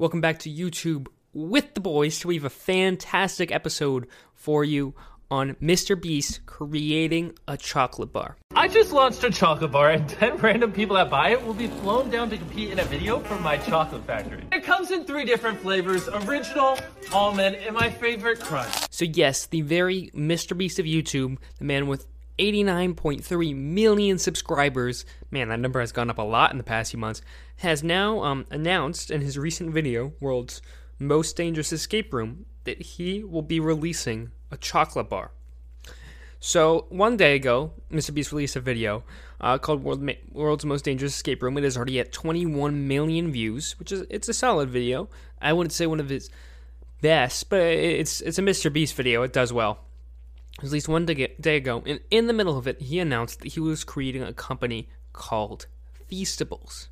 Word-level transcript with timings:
Welcome 0.00 0.22
back 0.22 0.38
to 0.38 0.50
YouTube 0.50 1.08
with 1.34 1.74
the 1.74 1.80
boys. 1.80 2.24
We 2.24 2.36
have 2.36 2.44
a 2.44 2.48
fantastic 2.48 3.52
episode 3.52 4.06
for 4.32 4.64
you 4.64 4.94
on 5.30 5.56
Mr. 5.56 6.00
Beast 6.00 6.46
creating 6.46 7.34
a 7.46 7.58
chocolate 7.58 8.10
bar. 8.10 8.38
I 8.56 8.68
just 8.68 8.92
launched 8.92 9.22
a 9.24 9.30
chocolate 9.30 9.72
bar, 9.72 9.90
and 9.90 10.08
10 10.08 10.38
random 10.38 10.72
people 10.72 10.96
that 10.96 11.10
buy 11.10 11.32
it 11.32 11.44
will 11.44 11.52
be 11.52 11.66
flown 11.66 12.08
down 12.08 12.30
to 12.30 12.38
compete 12.38 12.70
in 12.70 12.78
a 12.78 12.84
video 12.84 13.18
for 13.18 13.38
my 13.40 13.58
chocolate 13.58 14.06
factory. 14.06 14.42
It 14.50 14.64
comes 14.64 14.90
in 14.90 15.04
three 15.04 15.26
different 15.26 15.60
flavors 15.60 16.08
original, 16.08 16.78
almond, 17.12 17.56
and 17.56 17.74
my 17.74 17.90
favorite 17.90 18.40
crunch. 18.40 18.72
So, 18.90 19.04
yes, 19.04 19.44
the 19.48 19.60
very 19.60 20.10
Mr. 20.14 20.56
Beast 20.56 20.78
of 20.78 20.86
YouTube, 20.86 21.36
the 21.58 21.64
man 21.64 21.88
with 21.88 22.06
89.3 22.40 23.54
million 23.54 24.18
subscribers, 24.18 25.04
man, 25.30 25.50
that 25.50 25.60
number 25.60 25.78
has 25.80 25.92
gone 25.92 26.08
up 26.08 26.16
a 26.16 26.22
lot 26.22 26.52
in 26.52 26.58
the 26.58 26.64
past 26.64 26.90
few 26.90 26.98
months, 26.98 27.20
has 27.56 27.84
now 27.84 28.24
um, 28.24 28.46
announced 28.50 29.10
in 29.10 29.20
his 29.20 29.36
recent 29.36 29.74
video, 29.74 30.14
World's 30.20 30.62
Most 30.98 31.36
Dangerous 31.36 31.70
Escape 31.70 32.14
Room, 32.14 32.46
that 32.64 32.80
he 32.80 33.22
will 33.22 33.42
be 33.42 33.60
releasing 33.60 34.30
a 34.50 34.56
chocolate 34.56 35.10
bar. 35.10 35.32
So 36.40 36.86
one 36.88 37.18
day 37.18 37.34
ago, 37.34 37.74
Mr. 37.92 38.14
Beast 38.14 38.32
released 38.32 38.56
a 38.56 38.60
video 38.60 39.04
uh, 39.42 39.58
called 39.58 39.84
World 39.84 40.00
Ma- 40.00 40.12
"World's 40.32 40.64
Most 40.64 40.86
Dangerous 40.86 41.14
Escape 41.14 41.42
Room." 41.42 41.58
It 41.58 41.64
is 41.64 41.76
already 41.76 42.00
at 42.00 42.12
21 42.12 42.88
million 42.88 43.30
views, 43.30 43.78
which 43.78 43.92
is 43.92 44.06
it's 44.08 44.30
a 44.30 44.32
solid 44.32 44.70
video. 44.70 45.10
I 45.42 45.52
wouldn't 45.52 45.74
say 45.74 45.86
one 45.86 46.00
of 46.00 46.08
his 46.08 46.30
best, 47.02 47.50
but 47.50 47.60
it's 47.60 48.22
it's 48.22 48.38
a 48.38 48.42
Mr. 48.42 48.72
Beast 48.72 48.94
video. 48.94 49.22
It 49.22 49.34
does 49.34 49.52
well. 49.52 49.80
At 50.62 50.70
least 50.70 50.88
one 50.88 51.06
day, 51.06 51.34
day 51.40 51.56
ago, 51.56 51.82
and 51.86 52.00
in 52.10 52.26
the 52.26 52.32
middle 52.32 52.58
of 52.58 52.66
it, 52.66 52.82
he 52.82 52.98
announced 52.98 53.40
that 53.40 53.52
he 53.52 53.60
was 53.60 53.82
creating 53.82 54.22
a 54.22 54.32
company 54.32 54.88
called 55.12 55.66
Feastables. 56.10 56.88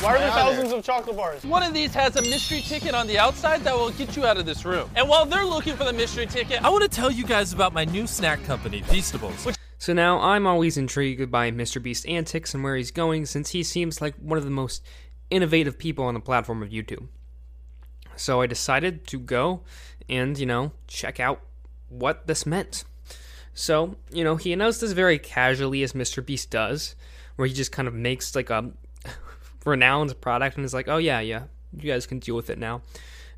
Why 0.00 0.16
are 0.16 0.18
there 0.18 0.30
thousands 0.30 0.72
of 0.72 0.84
chocolate 0.84 1.16
bars? 1.16 1.44
One 1.44 1.62
of 1.62 1.72
these 1.72 1.94
has 1.94 2.16
a 2.16 2.22
mystery 2.22 2.60
ticket 2.60 2.94
on 2.94 3.06
the 3.06 3.18
outside 3.18 3.62
that 3.62 3.74
will 3.74 3.90
get 3.90 4.16
you 4.16 4.26
out 4.26 4.36
of 4.36 4.44
this 4.44 4.66
room. 4.66 4.90
And 4.96 5.08
while 5.08 5.24
they're 5.24 5.46
looking 5.46 5.76
for 5.76 5.84
the 5.84 5.94
mystery 5.94 6.26
ticket, 6.26 6.62
I 6.62 6.68
want 6.68 6.82
to 6.82 6.88
tell 6.88 7.10
you 7.10 7.24
guys 7.24 7.54
about 7.54 7.72
my 7.72 7.86
new 7.86 8.06
snack 8.06 8.44
company, 8.44 8.82
Feastables. 8.82 9.56
So 9.78 9.92
now 9.94 10.20
I'm 10.20 10.46
always 10.46 10.76
intrigued 10.76 11.30
by 11.30 11.50
Mr. 11.50 11.82
Beast's 11.82 12.04
antics 12.04 12.54
and 12.54 12.62
where 12.62 12.76
he's 12.76 12.90
going 12.90 13.24
since 13.26 13.50
he 13.50 13.62
seems 13.62 14.02
like 14.02 14.14
one 14.16 14.36
of 14.36 14.44
the 14.44 14.50
most 14.50 14.84
innovative 15.30 15.78
people 15.78 16.04
on 16.04 16.14
the 16.14 16.20
platform 16.20 16.62
of 16.62 16.68
YouTube. 16.68 17.08
So 18.16 18.42
I 18.42 18.46
decided 18.46 19.06
to 19.08 19.18
go 19.18 19.62
and, 20.08 20.38
you 20.38 20.46
know, 20.46 20.72
check 20.86 21.18
out 21.18 21.40
what 21.88 22.26
this 22.26 22.46
meant. 22.46 22.84
So, 23.54 23.96
you 24.10 24.24
know, 24.24 24.36
he 24.36 24.52
announced 24.52 24.80
this 24.80 24.92
very 24.92 25.18
casually 25.18 25.82
as 25.82 25.92
Mr. 25.92 26.24
Beast 26.24 26.50
does, 26.50 26.96
where 27.36 27.46
he 27.46 27.54
just 27.54 27.72
kind 27.72 27.86
of 27.86 27.94
makes 27.94 28.34
like 28.34 28.50
a 28.50 28.70
renowned 29.64 30.20
product 30.20 30.56
and 30.56 30.64
is 30.64 30.74
like, 30.74 30.88
oh 30.88 30.96
yeah, 30.96 31.20
yeah, 31.20 31.44
you 31.72 31.90
guys 31.90 32.06
can 32.06 32.18
deal 32.18 32.36
with 32.36 32.50
it 32.50 32.58
now. 32.58 32.82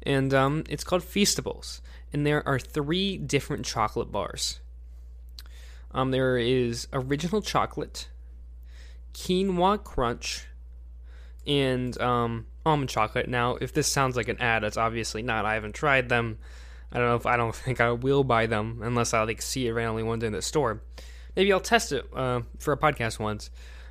And 0.03 0.33
um, 0.33 0.64
it's 0.69 0.84
called 0.84 1.03
Feastables, 1.03 1.80
and 2.12 2.27
there 2.27 2.47
are 2.47 2.58
three 2.58 3.19
different 3.19 3.66
chocolate 3.66 4.11
bars. 4.11 4.60
Um, 5.92 6.10
there 6.10 6.38
is 6.38 6.88
original 6.92 7.42
chocolate, 7.42 8.08
quinoa 9.14 9.83
crunch, 9.83 10.47
and 11.47 11.98
um, 12.00 12.47
almond 12.64 12.91
chocolate. 12.91 13.28
Now, 13.28 13.56
if 13.56 13.72
this 13.72 13.86
sounds 13.91 14.16
like 14.16 14.28
an 14.28 14.41
ad, 14.41 14.64
it's 14.64 14.77
obviously 14.77 15.22
not. 15.22 15.44
I 15.44 15.55
haven't 15.55 15.75
tried 15.75 16.08
them. 16.08 16.38
I 16.92 16.98
don't 16.98 17.09
know 17.09 17.17
if 17.17 17.27
I 17.27 17.37
don't 17.37 17.55
think 17.65 17.81
I 17.81 17.92
will 17.92 18.25
buy 18.25 18.47
them 18.47 18.81
unless 18.83 19.15
I 19.15 19.23
like 19.23 19.42
see 19.42 19.67
it 19.67 19.73
randomly 19.73 20.03
one 20.03 20.19
day 20.19 20.27
in 20.27 20.33
the 20.33 20.42
store. 20.42 20.83
Maybe 21.34 21.53
I'll 21.53 21.61
test 21.61 21.93
it 21.93 22.06
uh, 22.15 22.43
for 22.59 22.73
a 22.73 22.78
podcast 22.78 23.19
once. 23.19 23.51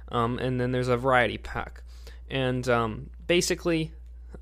Um, 0.09 0.39
and 0.39 0.59
then 0.59 0.71
there's 0.71 0.87
a 0.87 0.97
variety 0.97 1.37
pack 1.37 1.83
and 2.29 2.67
um, 2.69 3.09
basically 3.27 3.91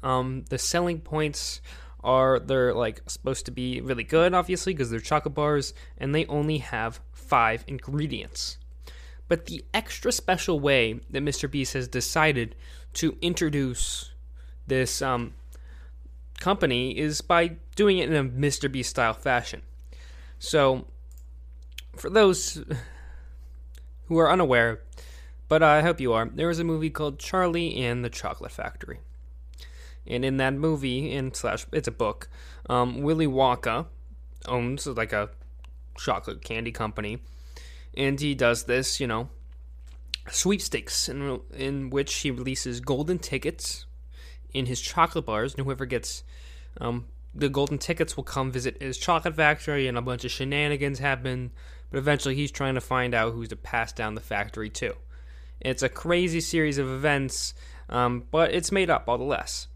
um, 0.01 0.45
the 0.49 0.57
selling 0.57 0.99
points 0.99 1.61
are 2.03 2.39
they're 2.39 2.73
like 2.73 3.01
supposed 3.07 3.45
to 3.45 3.51
be 3.51 3.79
really 3.81 4.03
good 4.03 4.33
obviously 4.33 4.73
because 4.73 4.89
they're 4.89 4.99
chocolate 4.99 5.33
bars 5.33 5.73
and 5.97 6.13
they 6.13 6.25
only 6.25 6.57
have 6.57 6.99
five 7.13 7.63
ingredients 7.67 8.57
but 9.27 9.45
the 9.45 9.63
extra 9.73 10.11
special 10.11 10.59
way 10.59 10.99
that 11.09 11.23
mr 11.23 11.49
beast 11.49 11.73
has 11.73 11.87
decided 11.87 12.55
to 12.93 13.17
introduce 13.21 14.11
this 14.67 15.01
um, 15.01 15.33
company 16.43 16.97
is 16.97 17.21
by 17.21 17.55
doing 17.75 17.97
it 17.97 18.11
in 18.11 18.15
a 18.15 18.29
mr 18.29 18.71
beast 18.71 18.89
style 18.89 19.13
fashion 19.13 19.61
so 20.39 20.85
for 21.95 22.09
those 22.09 22.63
who 24.07 24.17
are 24.17 24.29
unaware 24.31 24.81
but 25.53 25.61
I 25.61 25.83
hope 25.83 25.99
you 25.99 26.13
are. 26.13 26.27
There 26.33 26.47
was 26.47 26.57
a 26.57 26.63
movie 26.63 26.89
called 26.89 27.19
Charlie 27.19 27.83
and 27.83 28.03
the 28.03 28.09
Chocolate 28.09 28.51
Factory. 28.51 29.01
And 30.07 30.25
in 30.25 30.37
that 30.37 30.55
movie, 30.55 31.15
and 31.15 31.35
slash, 31.35 31.67
it's 31.71 31.87
a 31.87 31.91
book, 31.91 32.27
um, 32.67 33.03
Willy 33.03 33.27
Wonka 33.27 33.85
owns 34.47 34.87
like 34.87 35.13
a 35.13 35.29
chocolate 35.95 36.41
candy 36.41 36.71
company. 36.71 37.19
And 37.95 38.19
he 38.19 38.33
does 38.33 38.63
this, 38.63 38.99
you 38.99 39.05
know, 39.05 39.29
sweepstakes 40.31 41.07
in, 41.07 41.41
in 41.55 41.91
which 41.91 42.11
he 42.15 42.31
releases 42.31 42.79
golden 42.79 43.19
tickets 43.19 43.85
in 44.55 44.65
his 44.65 44.81
chocolate 44.81 45.27
bars. 45.27 45.53
And 45.53 45.65
whoever 45.65 45.85
gets 45.85 46.23
um, 46.79 47.05
the 47.35 47.49
golden 47.49 47.77
tickets 47.77 48.15
will 48.15 48.23
come 48.23 48.51
visit 48.51 48.81
his 48.81 48.97
chocolate 48.97 49.35
factory, 49.35 49.87
and 49.87 49.97
a 49.97 50.01
bunch 50.01 50.25
of 50.25 50.31
shenanigans 50.31 50.99
happen. 50.99 51.51
But 51.89 51.97
eventually, 51.99 52.35
he's 52.35 52.51
trying 52.51 52.75
to 52.75 52.81
find 52.81 53.13
out 53.13 53.33
who's 53.33 53.49
to 53.49 53.55
pass 53.55 53.91
down 53.91 54.15
the 54.15 54.21
factory 54.21 54.69
to. 54.71 54.95
It's 55.59 55.83
a 55.83 55.89
crazy 55.89 56.41
series 56.41 56.77
of 56.77 56.89
events, 56.89 57.53
um, 57.89 58.25
but 58.31 58.53
it's 58.53 58.71
made 58.71 58.89
up 58.89 59.05
all 59.07 59.17
the 59.17 59.23
less. 59.23 59.67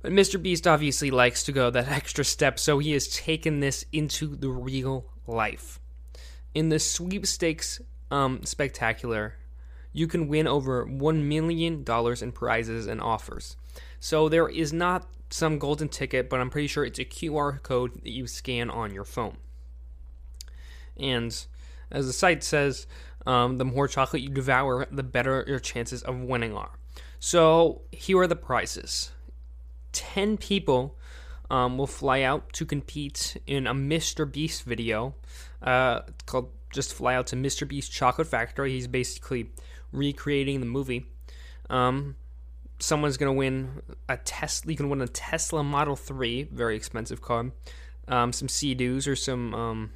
But 0.00 0.12
Mr. 0.12 0.42
Beast 0.42 0.66
obviously 0.66 1.10
likes 1.10 1.44
to 1.44 1.52
go 1.52 1.70
that 1.70 1.88
extra 1.90 2.24
step, 2.24 2.58
so 2.58 2.78
he 2.78 2.92
has 2.92 3.08
taken 3.08 3.60
this 3.60 3.84
into 3.92 4.34
the 4.34 4.48
real 4.48 5.06
life. 5.26 5.78
In 6.54 6.68
the 6.68 6.78
sweepstakes 6.78 7.80
um, 8.10 8.44
spectacular, 8.44 9.36
you 9.92 10.06
can 10.06 10.28
win 10.28 10.46
over 10.46 10.86
$1 10.86 11.22
million 11.22 11.84
in 11.86 12.32
prizes 12.32 12.86
and 12.86 13.00
offers. 13.00 13.56
So 14.02 14.28
there 14.28 14.48
is 14.48 14.72
not 14.72 15.06
some 15.30 15.60
golden 15.60 15.88
ticket, 15.88 16.28
but 16.28 16.40
I'm 16.40 16.50
pretty 16.50 16.66
sure 16.66 16.84
it's 16.84 16.98
a 16.98 17.04
QR 17.04 17.62
code 17.62 18.02
that 18.02 18.10
you 18.10 18.26
scan 18.26 18.68
on 18.68 18.92
your 18.92 19.04
phone. 19.04 19.36
And 20.96 21.32
as 21.88 22.08
the 22.08 22.12
site 22.12 22.42
says, 22.42 22.88
um, 23.26 23.58
the 23.58 23.64
more 23.64 23.86
chocolate 23.86 24.20
you 24.20 24.28
devour, 24.28 24.88
the 24.90 25.04
better 25.04 25.44
your 25.46 25.60
chances 25.60 26.02
of 26.02 26.18
winning 26.18 26.56
are. 26.56 26.72
So 27.20 27.82
here 27.92 28.18
are 28.18 28.26
the 28.26 28.34
prizes 28.34 29.12
10 29.92 30.36
people 30.36 30.98
um, 31.48 31.78
will 31.78 31.86
fly 31.86 32.22
out 32.22 32.52
to 32.54 32.66
compete 32.66 33.36
in 33.46 33.68
a 33.68 33.72
Mr. 33.72 34.30
Beast 34.30 34.64
video. 34.64 35.14
Uh, 35.62 36.00
called 36.26 36.50
Just 36.72 36.92
Fly 36.92 37.14
Out 37.14 37.28
to 37.28 37.36
Mr. 37.36 37.68
Beast 37.68 37.92
Chocolate 37.92 38.26
Factory. 38.26 38.72
He's 38.72 38.88
basically 38.88 39.52
recreating 39.92 40.58
the 40.58 40.66
movie. 40.66 41.06
Um, 41.70 42.16
someone's 42.82 43.16
going 43.16 43.32
to 43.32 43.38
win 43.38 43.80
a 44.08 44.16
Tesla. 44.16 44.70
You 44.72 44.76
can 44.76 44.90
win 44.90 45.00
a 45.00 45.06
Tesla 45.06 45.62
Model 45.62 45.94
3, 45.94 46.48
very 46.52 46.74
expensive 46.74 47.22
car. 47.22 47.52
Um, 48.08 48.32
some 48.32 48.48
Sea-Doos 48.48 49.06
or 49.06 49.14
some 49.14 49.54
um, 49.54 49.92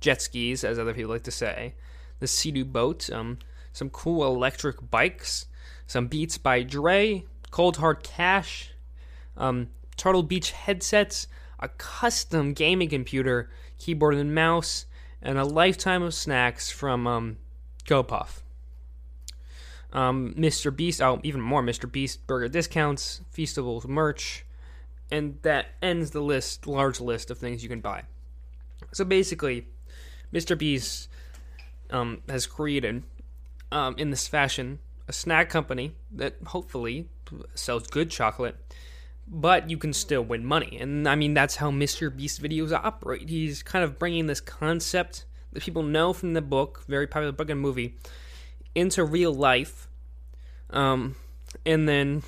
jet 0.00 0.20
skis, 0.20 0.62
as 0.62 0.78
other 0.78 0.92
people 0.92 1.10
like 1.10 1.22
to 1.22 1.30
say, 1.30 1.74
the 2.20 2.26
Sea-Doo 2.26 2.66
boat, 2.66 3.08
um, 3.10 3.38
some 3.72 3.88
cool 3.88 4.26
electric 4.26 4.90
bikes, 4.90 5.46
some 5.86 6.06
Beats 6.06 6.36
by 6.36 6.62
Dre, 6.62 7.24
Cold 7.50 7.78
Hard 7.78 8.02
Cash, 8.02 8.70
um, 9.38 9.70
Turtle 9.96 10.22
Beach 10.22 10.50
headsets, 10.50 11.28
a 11.58 11.68
custom 11.68 12.52
gaming 12.52 12.90
computer, 12.90 13.50
keyboard 13.78 14.16
and 14.16 14.34
mouse, 14.34 14.84
and 15.22 15.38
a 15.38 15.44
lifetime 15.44 16.02
of 16.02 16.12
snacks 16.12 16.70
from 16.70 17.06
um, 17.06 17.38
GoPuff. 17.86 18.41
Um, 19.92 20.34
Mr. 20.38 20.74
Beast, 20.74 21.02
oh, 21.02 21.20
even 21.22 21.40
more 21.40 21.62
Mr. 21.62 21.90
Beast 21.90 22.26
burger 22.26 22.48
discounts, 22.48 23.20
Feastables 23.34 23.86
merch, 23.86 24.44
and 25.10 25.38
that 25.42 25.66
ends 25.82 26.12
the 26.12 26.20
list, 26.20 26.66
large 26.66 27.00
list 27.00 27.30
of 27.30 27.38
things 27.38 27.62
you 27.62 27.68
can 27.68 27.80
buy. 27.80 28.04
So 28.92 29.04
basically, 29.04 29.66
Mr. 30.32 30.56
Beast 30.56 31.08
um, 31.90 32.22
has 32.28 32.46
created 32.46 33.02
um, 33.70 33.94
in 33.98 34.10
this 34.10 34.26
fashion 34.26 34.78
a 35.08 35.12
snack 35.12 35.50
company 35.50 35.94
that 36.12 36.36
hopefully 36.46 37.08
sells 37.54 37.86
good 37.86 38.10
chocolate, 38.10 38.56
but 39.28 39.68
you 39.68 39.76
can 39.76 39.92
still 39.92 40.22
win 40.22 40.44
money. 40.44 40.78
And 40.80 41.06
I 41.06 41.14
mean, 41.14 41.34
that's 41.34 41.56
how 41.56 41.70
Mr. 41.70 42.14
Beast 42.14 42.42
videos 42.42 42.72
operate. 42.72 43.28
He's 43.28 43.62
kind 43.62 43.84
of 43.84 43.98
bringing 43.98 44.26
this 44.26 44.40
concept 44.40 45.26
that 45.52 45.62
people 45.62 45.82
know 45.82 46.12
from 46.12 46.32
the 46.32 46.42
book, 46.42 46.84
very 46.88 47.06
popular 47.06 47.32
book 47.32 47.50
and 47.50 47.60
movie, 47.60 47.98
into 48.74 49.04
real 49.04 49.32
life. 49.32 49.88
Um, 50.70 51.16
and 51.66 51.88
then, 51.88 52.22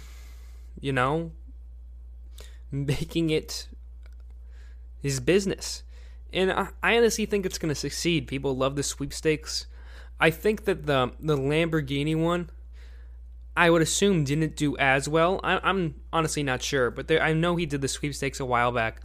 you 0.81 0.93
know, 0.93 1.33
making 2.71 3.31
it 3.31 3.69
his 5.01 5.21
business 5.21 5.83
and 6.35 6.51
I, 6.51 6.69
I 6.83 6.97
honestly 6.99 7.25
think 7.25 7.47
it's 7.47 7.59
going 7.59 7.71
to 7.71 7.75
succeed. 7.75 8.27
People 8.27 8.57
love 8.57 8.77
the 8.77 8.83
sweepstakes. 8.83 9.67
I 10.21 10.31
think 10.31 10.65
that 10.65 10.87
the 10.87 11.13
the 11.21 11.37
Lamborghini 11.37 12.17
one 12.17 12.51
I 13.57 13.71
would 13.71 13.83
assume 13.83 14.25
didn't 14.25 14.57
do 14.57 14.77
as 14.79 15.09
well. 15.09 15.41
I, 15.45 15.71
am 15.71 15.95
honestly 16.13 16.43
not 16.43 16.61
sure, 16.61 16.91
but 16.91 17.07
there, 17.07 17.23
I 17.23 17.33
know 17.33 17.55
he 17.55 17.67
did 17.67 17.81
the 17.81 17.89
sweepstakes 17.89 18.41
a 18.41 18.45
while 18.45 18.73
back, 18.73 19.01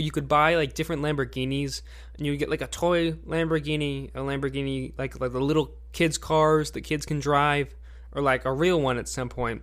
where 0.00 0.04
you 0.06 0.10
could 0.10 0.28
buy 0.28 0.54
like 0.54 0.72
different 0.72 1.02
Lamborghinis, 1.02 1.82
and 2.16 2.24
you 2.24 2.32
would 2.32 2.38
get 2.38 2.48
like 2.48 2.62
a 2.62 2.66
toy 2.66 3.12
Lamborghini, 3.12 4.08
a 4.14 4.20
Lamborghini 4.20 4.94
like 4.96 5.20
like 5.20 5.32
the 5.32 5.40
little 5.40 5.72
kids' 5.92 6.16
cars 6.16 6.70
that 6.70 6.80
kids 6.80 7.04
can 7.04 7.20
drive, 7.20 7.74
or 8.12 8.22
like 8.22 8.46
a 8.46 8.52
real 8.52 8.80
one 8.80 8.96
at 8.96 9.10
some 9.10 9.28
point. 9.28 9.62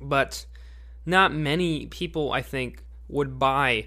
But 0.00 0.46
not 1.06 1.32
many 1.32 1.86
people, 1.86 2.32
I 2.32 2.42
think, 2.42 2.82
would 3.06 3.38
buy 3.38 3.86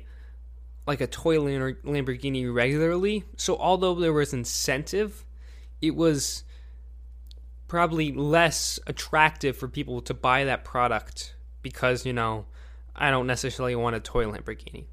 like 0.88 1.02
a 1.02 1.08
toy 1.08 1.36
Lamborghini 1.36 2.54
regularly. 2.54 3.26
So 3.36 3.58
although 3.58 3.96
there 3.96 4.14
was 4.14 4.34
incentive, 4.34 5.26
it 5.82 5.94
was 5.94 6.46
probably 7.68 8.14
less 8.14 8.80
attractive 8.88 9.58
for 9.58 9.68
people 9.68 10.00
to 10.04 10.14
buy 10.14 10.46
that 10.46 10.64
product 10.64 11.36
because, 11.62 12.06
you 12.06 12.14
know, 12.14 12.46
I 12.96 13.12
don't 13.12 13.28
necessarily 13.28 13.76
want 13.76 13.98
a 13.98 14.00
toy 14.00 14.24
Lamborghini. 14.24 14.86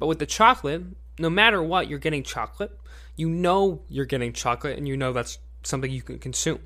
But 0.00 0.08
with 0.08 0.18
the 0.18 0.26
chocolate, 0.26 0.82
no 1.18 1.30
matter 1.30 1.62
what, 1.62 1.88
you're 1.88 2.00
getting 2.00 2.24
chocolate. 2.24 2.76
You 3.14 3.28
know 3.28 3.82
you're 3.88 4.06
getting 4.06 4.32
chocolate 4.32 4.78
and 4.78 4.88
you 4.88 4.96
know 4.96 5.12
that's 5.12 5.38
something 5.62 5.90
you 5.90 6.02
can 6.02 6.18
consume. 6.18 6.60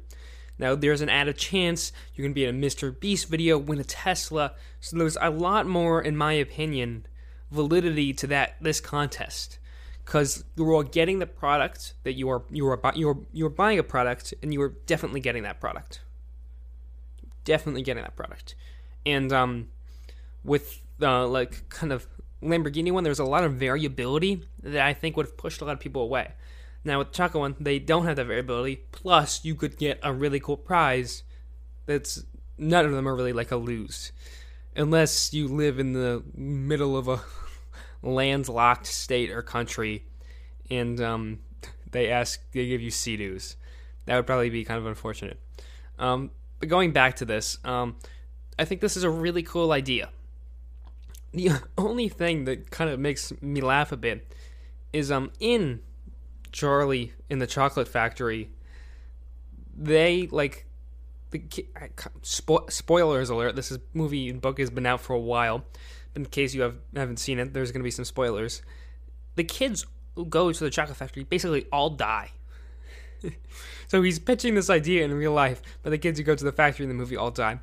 Now, 0.57 0.77
there's 0.77 1.01
an 1.01 1.09
added 1.09 1.37
chance 1.37 1.91
you're 2.15 2.25
going 2.25 2.33
to 2.33 2.35
be 2.35 2.45
in 2.45 2.55
a 2.55 2.67
Mr. 2.67 2.99
Beast 2.99 3.29
video, 3.29 3.59
win 3.59 3.81
a 3.81 3.85
Tesla. 3.85 4.53
So 4.81 4.97
there's 4.97 5.19
a 5.21 5.29
lot 5.29 5.67
more, 5.67 6.01
in 6.01 6.17
my 6.17 6.33
opinion, 6.35 7.07
validity 7.51 8.13
to 8.13 8.27
that 8.29 8.57
this 8.61 8.81
contest 8.81 9.59
because 10.05 10.45
you 10.57 10.69
are 10.69 10.75
all 10.75 10.83
getting 10.83 11.19
the 11.19 11.27
product 11.27 11.95
that 12.05 12.13
you 12.13 12.29
are 12.29 12.43
you 12.51 12.69
are 12.69 12.81
you 12.95 13.09
are 13.09 13.17
you 13.33 13.47
are 13.47 13.51
buying 13.51 13.79
a 13.79 13.83
product 13.83 14.35
and 14.43 14.53
you 14.53 14.61
are 14.61 14.75
definitely 14.87 15.21
getting 15.21 15.43
that 15.43 15.61
product. 15.61 16.01
Definitely 17.45 17.83
getting 17.83 18.03
that 18.03 18.17
product, 18.17 18.55
and 19.05 19.33
um, 19.33 19.69
with 20.45 20.81
uh, 21.03 21.27
like 21.27 21.69
kind 21.69 21.93
of 21.93 22.07
Lamborghini 22.45 22.93
one, 22.93 23.05
there's 23.05 23.19
a 23.19 23.25
lot 23.25 23.45
of 23.45 23.55
variability 23.55 24.43
that 24.63 24.87
I 24.87 24.93
think 24.93 25.17
would 25.17 25.27
have 25.27 25.37
pushed 25.37 25.61
a 25.61 25.65
lot 25.65 25.73
of 25.73 25.81
people 25.81 26.03
away. 26.03 26.33
Now 26.85 26.99
with 26.99 27.09
the 27.09 27.15
Choco 27.15 27.41
one, 27.41 27.57
they 27.59 27.79
don't 27.79 28.05
have 28.05 28.17
that 28.17 28.27
variability. 28.27 28.77
Plus, 28.93 29.45
you 29.45 29.55
could 29.55 29.79
get 29.79 29.99
a 30.03 30.13
really 30.13 30.39
cool 30.39 30.57
prize. 30.57 31.23
That's 31.87 32.25
none 32.59 32.85
of 32.85 32.93
them 32.93 33.09
are 33.09 33.17
really 33.17 33.33
like 33.33 33.51
a 33.51 33.57
lose, 33.57 34.13
unless 34.77 35.33
you 35.33 35.49
live 35.49 35.79
in 35.79 35.93
the 35.93 36.23
middle 36.35 36.97
of 36.97 37.09
a 37.09 37.21
landlocked 38.03 38.87
state 38.87 39.31
or 39.31 39.43
country, 39.43 40.05
and 40.71 41.01
um, 41.01 41.39
they 41.91 42.11
ask 42.11 42.41
they 42.53 42.67
give 42.67 42.83
you 42.83 42.91
Sea-Doos. 42.91 43.57
That 44.07 44.17
would 44.17 44.27
probably 44.27 44.51
be 44.51 44.65
kind 44.65 44.79
of 44.79 44.87
unfortunate. 44.87 45.39
Um, 45.99 46.31
but 46.61 46.69
going 46.69 46.93
back 46.93 47.17
to 47.17 47.25
this, 47.25 47.59
um, 47.65 47.97
I 48.59 48.65
think 48.65 48.81
this 48.81 48.97
is 48.97 49.05
a 49.05 49.11
really 49.11 49.43
cool 49.43 49.73
idea. 49.73 50.11
The 51.35 51.51
only 51.79 52.09
thing 52.09 52.45
that 52.47 52.71
kind 52.71 52.89
of 52.89 52.99
makes 52.99 53.33
me 53.43 53.61
laugh 53.61 53.93
a 53.93 53.97
bit 53.97 54.35
is 54.93 55.11
um 55.11 55.31
in 55.41 55.81
Charlie 56.53 57.13
in 57.29 57.41
the 57.41 57.47
Chocolate 57.47 57.89
Factory, 57.89 58.49
they 59.77 60.29
like 60.29 60.67
the 61.31 61.41
spo- 62.23 62.71
spoilers 62.71 63.29
alert. 63.29 63.57
This 63.57 63.71
is 63.71 63.79
movie 63.93 64.31
and 64.31 64.41
book 64.41 64.59
has 64.59 64.71
been 64.71 64.87
out 64.87 65.01
for 65.01 65.15
a 65.15 65.21
while 65.21 65.65
in 66.15 66.25
case 66.27 66.55
you 66.55 66.63
have, 66.63 66.77
haven't 66.95 67.19
seen 67.19 67.39
it, 67.39 67.53
there's 67.53 67.73
going 67.73 67.81
to 67.81 67.85
be 67.85 67.91
some 67.91 68.05
spoilers. 68.05 68.63
The 69.35 69.45
kids 69.45 69.87
who 70.15 70.25
go 70.25 70.53
to 70.53 70.65
the 70.65 70.71
chocolate 70.71 70.97
factory 70.97 71.25
basically 71.25 71.67
all 71.73 71.91
die. 71.91 72.31
so 73.89 74.03
he's 74.03 74.19
pitching 74.19 74.55
this 74.55 74.71
idea 74.71 75.05
in 75.05 75.13
real 75.15 75.33
life, 75.33 75.61
but 75.83 75.91
the 75.91 75.99
kids 75.99 76.19
who 76.19 76.25
go 76.25 76.35
to 76.35 76.45
the 76.45 76.53
factory 76.53 76.85
in 76.85 76.89
the 76.89 76.95
movie 76.95 77.17
all 77.17 77.31
die. 77.31 77.59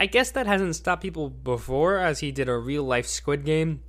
I 0.00 0.06
guess 0.06 0.30
that 0.32 0.46
hasn't 0.46 0.76
stopped 0.76 1.02
people 1.02 1.28
before, 1.28 1.98
as 1.98 2.20
he 2.20 2.30
did 2.30 2.48
a 2.48 2.56
real 2.56 2.84
life 2.84 3.06
Squid 3.06 3.44
Game. 3.44 3.82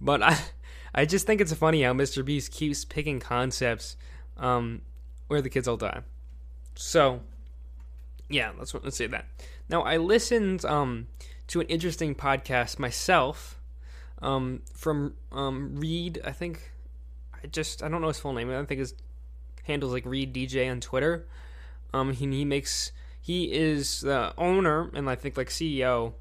But 0.00 0.22
I, 0.22 0.38
I 0.94 1.04
just 1.04 1.26
think 1.26 1.40
it's 1.40 1.52
funny 1.52 1.82
how 1.82 1.92
Mr. 1.92 2.24
Beast 2.24 2.52
keeps 2.52 2.84
picking 2.84 3.20
concepts 3.20 3.96
um, 4.38 4.82
where 5.28 5.42
the 5.42 5.50
kids 5.50 5.68
all 5.68 5.76
die. 5.76 6.00
So, 6.74 7.20
yeah, 8.28 8.52
let's 8.58 8.72
let's 8.74 8.96
say 8.96 9.06
that. 9.08 9.26
Now 9.68 9.82
I 9.82 9.98
listened 9.98 10.64
um, 10.64 11.08
to 11.48 11.60
an 11.60 11.66
interesting 11.66 12.14
podcast 12.14 12.78
myself 12.78 13.60
um, 14.22 14.62
from 14.74 15.14
um, 15.30 15.76
Reed. 15.76 16.20
I 16.24 16.32
think 16.32 16.72
I 17.34 17.46
just 17.46 17.82
I 17.82 17.88
don't 17.88 18.00
know 18.00 18.08
his 18.08 18.18
full 18.18 18.32
name. 18.32 18.50
I 18.50 18.64
think 18.64 18.80
his 18.80 18.94
handles 19.64 19.92
like 19.92 20.06
Reed 20.06 20.34
DJ 20.34 20.70
on 20.70 20.80
Twitter. 20.80 21.26
Um, 21.92 22.12
he, 22.12 22.26
he 22.26 22.44
makes 22.44 22.92
he 23.20 23.52
is 23.52 24.00
the 24.00 24.32
owner 24.38 24.90
and 24.94 25.08
I 25.08 25.14
think 25.14 25.36
like 25.36 25.48
CEO 25.48 26.14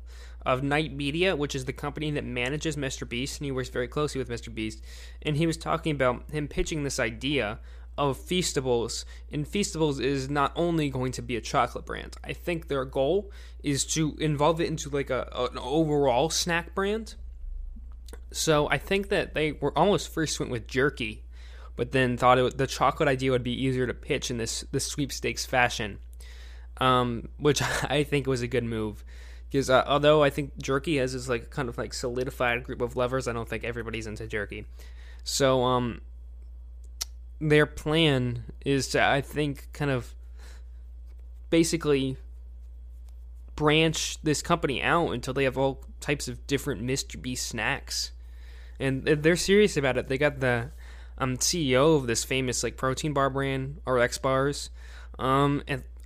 of 0.46 0.63
Night 0.63 0.94
Media, 0.94 1.36
which 1.36 1.56
is 1.56 1.66
the 1.66 1.74
company 1.74 2.12
that 2.12 2.24
manages 2.24 2.75
Mr. 2.75 3.07
Beast, 3.07 3.40
and 3.40 3.46
he 3.46 3.51
works 3.51 3.69
very 3.69 3.88
closely 3.88 4.19
with 4.19 4.30
Mr. 4.30 4.54
Beast. 4.54 4.84
And 5.22 5.38
he 5.38 5.46
was 5.46 5.57
talking 5.57 5.92
about 5.92 6.30
him 6.31 6.48
pitching 6.48 6.84
this 6.84 7.00
idea 7.00 7.60
of 7.98 8.18
Feastables, 8.18 9.04
and 9.30 9.46
Feastables 9.46 10.01
is 10.01 10.30
not 10.30 10.54
only 10.56 10.90
going 10.90 11.12
to 11.12 11.22
be 11.22 11.36
a 11.36 11.42
chocolate 11.42 11.86
brand. 11.86 12.16
I 12.24 12.31
think 12.31 12.68
their 12.68 12.86
goal 12.86 13.30
is 13.62 13.86
to 13.88 14.16
involve 14.19 14.62
it 14.62 14.68
into 14.68 14.90
like 14.90 15.10
a, 15.10 15.28
an 15.34 15.57
overall 15.57 16.30
snack 16.30 16.74
brand. 16.74 17.16
So 18.31 18.69
I 18.69 18.78
think 18.78 19.10
that 19.10 19.34
they 19.34 19.51
were 19.51 19.78
almost 19.78 20.13
first 20.13 20.40
went 20.40 20.51
with 20.51 20.66
jerky, 20.66 21.25
but 21.75 21.92
then 21.92 22.16
thought 22.16 22.38
it, 22.38 22.57
the 22.57 22.68
chocolate 22.68 23.10
idea 23.10 23.31
would 23.31 23.44
be 23.44 23.66
easier 23.66 23.86
to 23.86 23.94
pitch 23.94 24.31
in 24.31 24.38
this 24.38 24.63
this 24.72 24.86
sweepstakes 24.86 25.46
fashion, 25.46 26.00
um, 26.79 27.29
which 27.37 27.61
I 27.83 28.03
think 28.03 28.27
was 28.27 28.41
a 28.41 28.47
good 28.47 28.63
move. 28.63 29.03
Because 29.49 29.69
uh, 29.69 29.83
although 29.87 30.23
I 30.23 30.29
think 30.29 30.57
jerky 30.61 30.97
has 30.97 31.13
this 31.13 31.27
like 31.27 31.49
kind 31.49 31.69
of 31.69 31.77
like 31.77 31.93
solidified 31.93 32.63
group 32.63 32.81
of 32.81 32.95
lovers, 32.95 33.27
I 33.27 33.33
don't 33.33 33.49
think 33.49 33.63
everybody's 33.63 34.05
into 34.05 34.27
jerky. 34.27 34.65
So 35.23 35.63
um, 35.63 36.01
their 37.41 37.65
plan 37.65 38.43
is 38.63 38.89
to, 38.89 39.03
I 39.03 39.21
think, 39.21 39.69
kind 39.73 39.89
of 39.89 40.13
basically 41.49 42.17
branch 43.55 44.21
this 44.21 44.41
company 44.41 44.81
out 44.81 45.11
until 45.11 45.33
they 45.33 45.43
have 45.43 45.57
all 45.57 45.83
types 45.99 46.27
of 46.27 46.45
different 46.47 46.81
Mr. 46.83 47.21
Beast 47.21 47.47
snacks. 47.47 48.11
And 48.79 49.03
they're 49.03 49.35
serious 49.35 49.75
about 49.75 49.97
it. 49.97 50.07
They 50.07 50.17
got 50.17 50.39
the 50.39 50.71
um, 51.17 51.37
CEO 51.37 51.97
of 51.97 52.07
this 52.07 52.23
famous 52.23 52.63
like 52.63 52.77
protein 52.77 53.13
bar 53.13 53.29
brand, 53.29 53.81
RX 53.85 54.17
bars, 54.19 54.69
um, 55.17 55.61
and 55.67 55.83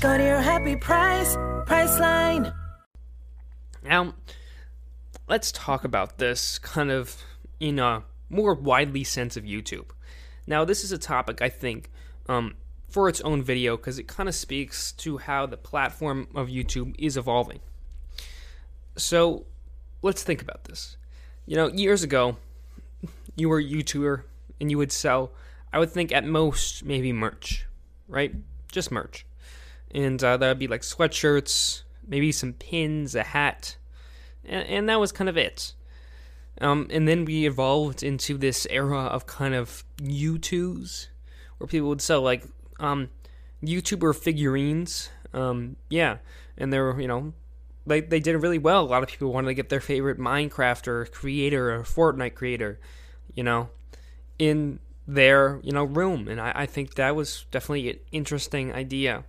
Go 0.00 0.16
to 0.16 0.22
your 0.22 0.40
happy 0.40 0.76
price, 0.76 1.34
Priceline. 1.66 2.54
Now, 3.82 4.14
let's 5.26 5.50
talk 5.50 5.82
about 5.82 6.18
this 6.18 6.60
kind 6.60 6.92
of 6.92 7.20
in 7.58 7.80
a 7.80 8.04
more 8.30 8.54
widely 8.54 9.02
sense 9.02 9.36
of 9.36 9.42
YouTube. 9.42 9.86
Now, 10.46 10.64
this 10.64 10.84
is 10.84 10.92
a 10.92 10.98
topic 10.98 11.42
I 11.42 11.48
think 11.48 11.90
um, 12.28 12.54
for 12.88 13.08
its 13.08 13.20
own 13.22 13.42
video 13.42 13.76
because 13.76 13.98
it 13.98 14.06
kind 14.06 14.28
of 14.28 14.36
speaks 14.36 14.92
to 14.92 15.18
how 15.18 15.46
the 15.46 15.56
platform 15.56 16.28
of 16.32 16.46
YouTube 16.46 16.94
is 16.96 17.16
evolving. 17.16 17.58
So, 18.94 19.46
let's 20.00 20.22
think 20.22 20.40
about 20.40 20.62
this. 20.62 20.96
You 21.44 21.56
know, 21.56 21.66
years 21.70 22.04
ago, 22.04 22.36
you 23.34 23.48
were 23.48 23.58
a 23.58 23.64
YouTuber 23.64 24.22
and 24.60 24.70
you 24.70 24.78
would 24.78 24.92
sell, 24.92 25.32
I 25.72 25.80
would 25.80 25.90
think 25.90 26.12
at 26.12 26.24
most, 26.24 26.84
maybe 26.84 27.12
merch, 27.12 27.66
right? 28.06 28.32
Just 28.70 28.92
merch. 28.92 29.24
And 29.92 30.22
uh, 30.22 30.36
that 30.36 30.48
would 30.48 30.58
be 30.58 30.68
like 30.68 30.82
sweatshirts, 30.82 31.82
maybe 32.06 32.32
some 32.32 32.52
pins, 32.52 33.14
a 33.14 33.22
hat, 33.22 33.76
and, 34.44 34.66
and 34.68 34.88
that 34.88 35.00
was 35.00 35.12
kind 35.12 35.28
of 35.28 35.36
it. 35.36 35.74
Um, 36.60 36.88
and 36.90 37.06
then 37.06 37.24
we 37.24 37.46
evolved 37.46 38.02
into 38.02 38.36
this 38.36 38.66
era 38.68 39.04
of 39.04 39.26
kind 39.26 39.54
of 39.54 39.84
Youtooz, 39.98 41.06
where 41.58 41.68
people 41.68 41.88
would 41.88 42.02
sell 42.02 42.20
like 42.20 42.44
um, 42.80 43.10
YouTuber 43.62 44.16
figurines. 44.16 45.10
Um, 45.32 45.76
yeah, 45.88 46.18
and 46.56 46.72
they 46.72 46.78
were, 46.80 47.00
you 47.00 47.08
know, 47.08 47.32
they, 47.86 48.00
they 48.00 48.20
did 48.20 48.36
really 48.36 48.58
well. 48.58 48.82
A 48.82 48.86
lot 48.86 49.02
of 49.02 49.08
people 49.08 49.32
wanted 49.32 49.48
to 49.48 49.54
get 49.54 49.68
their 49.68 49.80
favorite 49.80 50.18
Minecraft 50.18 50.86
or 50.88 51.06
creator 51.06 51.74
or 51.74 51.82
Fortnite 51.82 52.34
creator, 52.34 52.80
you 53.34 53.42
know, 53.42 53.70
in 54.38 54.80
their, 55.06 55.60
you 55.62 55.72
know, 55.72 55.84
room. 55.84 56.28
And 56.28 56.40
I, 56.40 56.52
I 56.54 56.66
think 56.66 56.94
that 56.94 57.16
was 57.16 57.46
definitely 57.50 57.90
an 57.90 57.98
interesting 58.12 58.72
idea. 58.72 59.24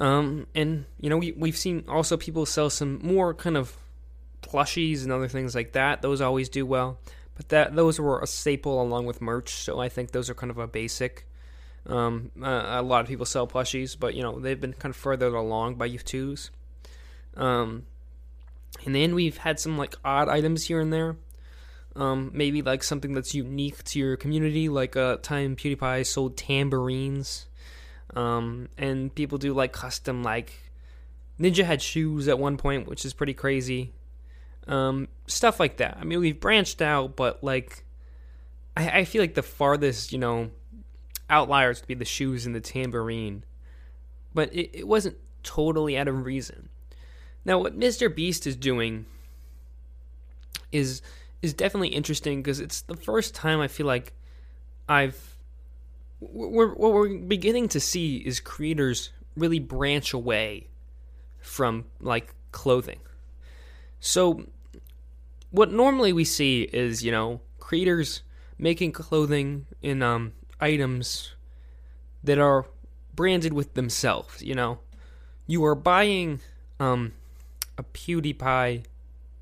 Um, 0.00 0.46
and 0.54 0.86
you 1.00 1.10
know, 1.10 1.18
we 1.18 1.32
we've 1.32 1.56
seen 1.56 1.84
also 1.88 2.16
people 2.16 2.46
sell 2.46 2.70
some 2.70 3.00
more 3.02 3.34
kind 3.34 3.56
of 3.56 3.76
plushies 4.42 5.02
and 5.02 5.12
other 5.12 5.28
things 5.28 5.54
like 5.54 5.72
that. 5.72 6.02
Those 6.02 6.20
always 6.20 6.48
do 6.48 6.66
well. 6.66 6.98
But 7.36 7.48
that 7.48 7.74
those 7.74 7.98
were 7.98 8.20
a 8.20 8.26
staple 8.26 8.80
along 8.80 9.06
with 9.06 9.20
merch, 9.20 9.54
so 9.54 9.80
I 9.80 9.88
think 9.88 10.12
those 10.12 10.30
are 10.30 10.34
kind 10.34 10.50
of 10.50 10.58
a 10.58 10.66
basic. 10.66 11.26
Um, 11.86 12.30
uh, 12.42 12.64
a 12.66 12.82
lot 12.82 13.02
of 13.02 13.08
people 13.08 13.26
sell 13.26 13.46
plushies, 13.46 13.98
but 13.98 14.14
you 14.14 14.22
know 14.22 14.38
they've 14.38 14.60
been 14.60 14.72
kind 14.72 14.90
of 14.90 14.96
further 14.96 15.34
along 15.34 15.74
by 15.74 15.88
Youtooz. 15.88 16.50
Um, 17.36 17.86
and 18.84 18.94
then 18.94 19.14
we've 19.14 19.36
had 19.36 19.58
some 19.58 19.76
like 19.78 19.96
odd 20.04 20.28
items 20.28 20.64
here 20.64 20.80
and 20.80 20.92
there. 20.92 21.16
Um, 21.96 22.32
maybe 22.34 22.62
like 22.62 22.82
something 22.82 23.14
that's 23.14 23.34
unique 23.34 23.82
to 23.84 23.98
your 23.98 24.16
community, 24.16 24.68
like 24.68 24.96
a 24.96 25.02
uh, 25.02 25.16
time 25.16 25.54
PewDiePie 25.54 26.06
sold 26.06 26.36
tambourines. 26.36 27.46
Um, 28.14 28.68
and 28.78 29.14
people 29.14 29.38
do 29.38 29.52
like 29.52 29.72
custom 29.72 30.22
like 30.22 30.52
Ninja 31.38 31.64
had 31.64 31.82
shoes 31.82 32.28
at 32.28 32.38
one 32.38 32.56
point, 32.56 32.86
which 32.86 33.04
is 33.04 33.12
pretty 33.12 33.34
crazy. 33.34 33.92
Um, 34.66 35.08
stuff 35.26 35.58
like 35.58 35.78
that. 35.78 35.98
I 36.00 36.04
mean, 36.04 36.20
we've 36.20 36.38
branched 36.38 36.80
out, 36.80 37.16
but 37.16 37.42
like, 37.42 37.84
I, 38.76 39.00
I 39.00 39.04
feel 39.04 39.22
like 39.22 39.34
the 39.34 39.42
farthest, 39.42 40.12
you 40.12 40.18
know, 40.18 40.50
outliers 41.28 41.80
would 41.80 41.88
be 41.88 41.94
the 41.94 42.04
shoes 42.04 42.46
and 42.46 42.54
the 42.54 42.60
tambourine. 42.60 43.44
But 44.32 44.54
it, 44.54 44.70
it 44.78 44.88
wasn't 44.88 45.16
totally 45.42 45.98
out 45.98 46.08
of 46.08 46.24
reason. 46.24 46.68
Now, 47.44 47.58
what 47.58 47.78
Mr. 47.78 48.14
Beast 48.14 48.46
is 48.46 48.56
doing 48.56 49.06
is 50.72 51.02
is 51.42 51.52
definitely 51.52 51.88
interesting 51.88 52.42
because 52.42 52.58
it's 52.58 52.80
the 52.82 52.96
first 52.96 53.34
time 53.34 53.60
I 53.60 53.68
feel 53.68 53.86
like 53.86 54.14
I've 54.88 55.33
we're, 56.32 56.74
what 56.74 56.92
we're 56.92 57.18
beginning 57.18 57.68
to 57.68 57.80
see 57.80 58.16
is 58.16 58.40
creators 58.40 59.10
really 59.36 59.58
branch 59.58 60.12
away 60.12 60.68
from 61.40 61.84
like 62.00 62.34
clothing. 62.52 63.00
So 64.00 64.44
what 65.50 65.72
normally 65.72 66.12
we 66.12 66.24
see 66.24 66.62
is, 66.62 67.04
you 67.04 67.12
know, 67.12 67.40
creators 67.58 68.22
making 68.58 68.92
clothing 68.92 69.66
in 69.82 70.02
um, 70.02 70.32
items 70.60 71.34
that 72.22 72.38
are 72.38 72.66
branded 73.14 73.52
with 73.52 73.74
themselves, 73.74 74.42
you 74.42 74.54
know. 74.54 74.78
You 75.46 75.64
are 75.64 75.74
buying 75.74 76.40
um, 76.80 77.12
a 77.76 77.82
PewDiePie 77.82 78.84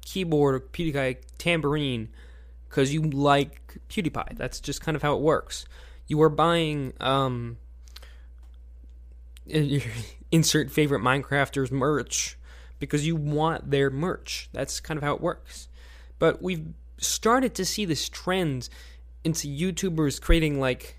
keyboard 0.04 0.54
or 0.54 0.60
PewDiePie 0.60 1.18
tambourine 1.38 2.08
because 2.68 2.92
you 2.92 3.02
like 3.02 3.78
PewDiePie. 3.88 4.36
That's 4.36 4.60
just 4.60 4.80
kind 4.80 4.96
of 4.96 5.02
how 5.02 5.14
it 5.14 5.20
works. 5.20 5.64
You 6.06 6.20
are 6.22 6.28
buying 6.28 6.92
um, 7.00 7.58
insert 10.32 10.70
favorite 10.70 11.02
Minecrafters 11.02 11.70
merch 11.70 12.38
because 12.78 13.06
you 13.06 13.16
want 13.16 13.70
their 13.70 13.90
merch. 13.90 14.48
That's 14.52 14.80
kind 14.80 14.98
of 14.98 15.04
how 15.04 15.14
it 15.14 15.20
works. 15.20 15.68
But 16.18 16.42
we've 16.42 16.66
started 16.98 17.54
to 17.56 17.64
see 17.64 17.84
this 17.84 18.08
trend 18.08 18.68
into 19.24 19.48
YouTubers 19.48 20.20
creating 20.20 20.60
like 20.60 20.96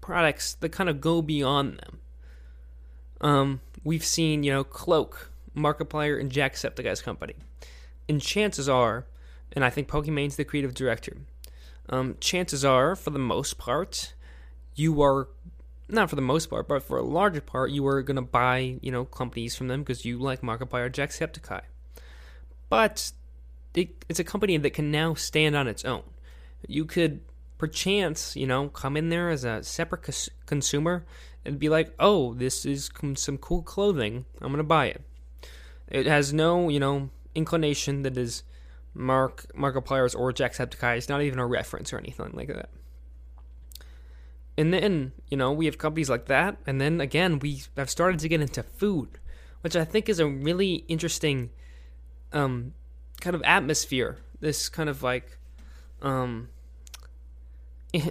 products 0.00 0.54
that 0.54 0.70
kind 0.70 0.88
of 0.88 1.00
go 1.00 1.22
beyond 1.22 1.78
them. 1.78 1.98
Um, 3.20 3.60
we've 3.84 4.04
seen, 4.04 4.42
you 4.42 4.52
know, 4.52 4.64
Cloak, 4.64 5.30
Markiplier, 5.56 6.20
and 6.20 6.30
Jacksepticeye's 6.30 7.02
company. 7.02 7.34
And 8.08 8.22
chances 8.22 8.68
are, 8.68 9.06
and 9.52 9.64
I 9.64 9.70
think 9.70 9.88
Pokimane's 9.88 10.36
the 10.36 10.44
creative 10.44 10.72
director, 10.72 11.16
um, 11.88 12.16
chances 12.20 12.64
are, 12.64 12.94
for 12.94 13.10
the 13.10 13.18
most 13.18 13.58
part, 13.58 14.14
you 14.74 15.02
are 15.02 15.28
not 15.88 16.10
for 16.10 16.16
the 16.16 16.22
most 16.22 16.50
part, 16.50 16.68
but 16.68 16.82
for 16.82 16.98
a 16.98 17.02
larger 17.02 17.40
part, 17.40 17.70
you 17.70 17.86
are 17.86 18.02
going 18.02 18.16
to 18.16 18.22
buy, 18.22 18.78
you 18.82 18.92
know, 18.92 19.04
companies 19.04 19.56
from 19.56 19.68
them 19.68 19.80
because 19.80 20.04
you 20.04 20.18
like 20.18 20.42
Markiplier 20.42 20.90
Jacksepticeye. 20.90 21.62
But 22.68 23.12
it, 23.74 24.04
it's 24.08 24.20
a 24.20 24.24
company 24.24 24.56
that 24.58 24.74
can 24.74 24.90
now 24.90 25.14
stand 25.14 25.56
on 25.56 25.66
its 25.66 25.84
own. 25.84 26.02
You 26.66 26.84
could, 26.84 27.20
perchance, 27.56 28.36
you 28.36 28.46
know, 28.46 28.68
come 28.68 28.96
in 28.96 29.08
there 29.08 29.30
as 29.30 29.44
a 29.44 29.62
separate 29.62 30.02
cons- 30.02 30.30
consumer 30.46 31.06
and 31.44 31.58
be 31.58 31.68
like, 31.68 31.94
oh, 31.98 32.34
this 32.34 32.66
is 32.66 32.90
some 33.14 33.38
cool 33.38 33.62
clothing. 33.62 34.26
I'm 34.40 34.48
going 34.48 34.58
to 34.58 34.64
buy 34.64 34.86
it. 34.86 35.02
It 35.88 36.06
has 36.06 36.32
no, 36.34 36.68
you 36.68 36.80
know, 36.80 37.08
inclination 37.34 38.02
that 38.02 38.18
is 38.18 38.42
Mark 38.94 39.46
Markiplier's 39.54 40.14
or 40.14 40.32
Jacksepticeye. 40.32 40.96
is 40.96 41.08
not 41.08 41.22
even 41.22 41.38
a 41.38 41.46
reference 41.46 41.92
or 41.92 41.98
anything 41.98 42.30
like 42.32 42.48
that. 42.48 42.70
And 44.56 44.74
then, 44.74 45.12
you 45.28 45.36
know, 45.36 45.52
we 45.52 45.66
have 45.66 45.78
companies 45.78 46.10
like 46.10 46.26
that. 46.26 46.56
And 46.66 46.80
then 46.80 47.00
again, 47.00 47.38
we 47.38 47.62
have 47.76 47.88
started 47.88 48.18
to 48.20 48.28
get 48.28 48.40
into 48.40 48.64
food, 48.64 49.20
which 49.60 49.76
I 49.76 49.84
think 49.84 50.08
is 50.08 50.18
a 50.18 50.26
really 50.26 50.84
interesting 50.88 51.50
um, 52.32 52.74
kind 53.20 53.36
of 53.36 53.42
atmosphere. 53.44 54.18
This 54.40 54.68
kind 54.68 54.88
of 54.88 55.02
like, 55.02 55.38
um, 56.02 56.48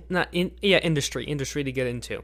not 0.10 0.30
in, 0.32 0.52
yeah, 0.62 0.78
industry, 0.78 1.26
industry 1.26 1.66
to 1.66 1.72
get 1.72 1.86
into. 1.86 2.24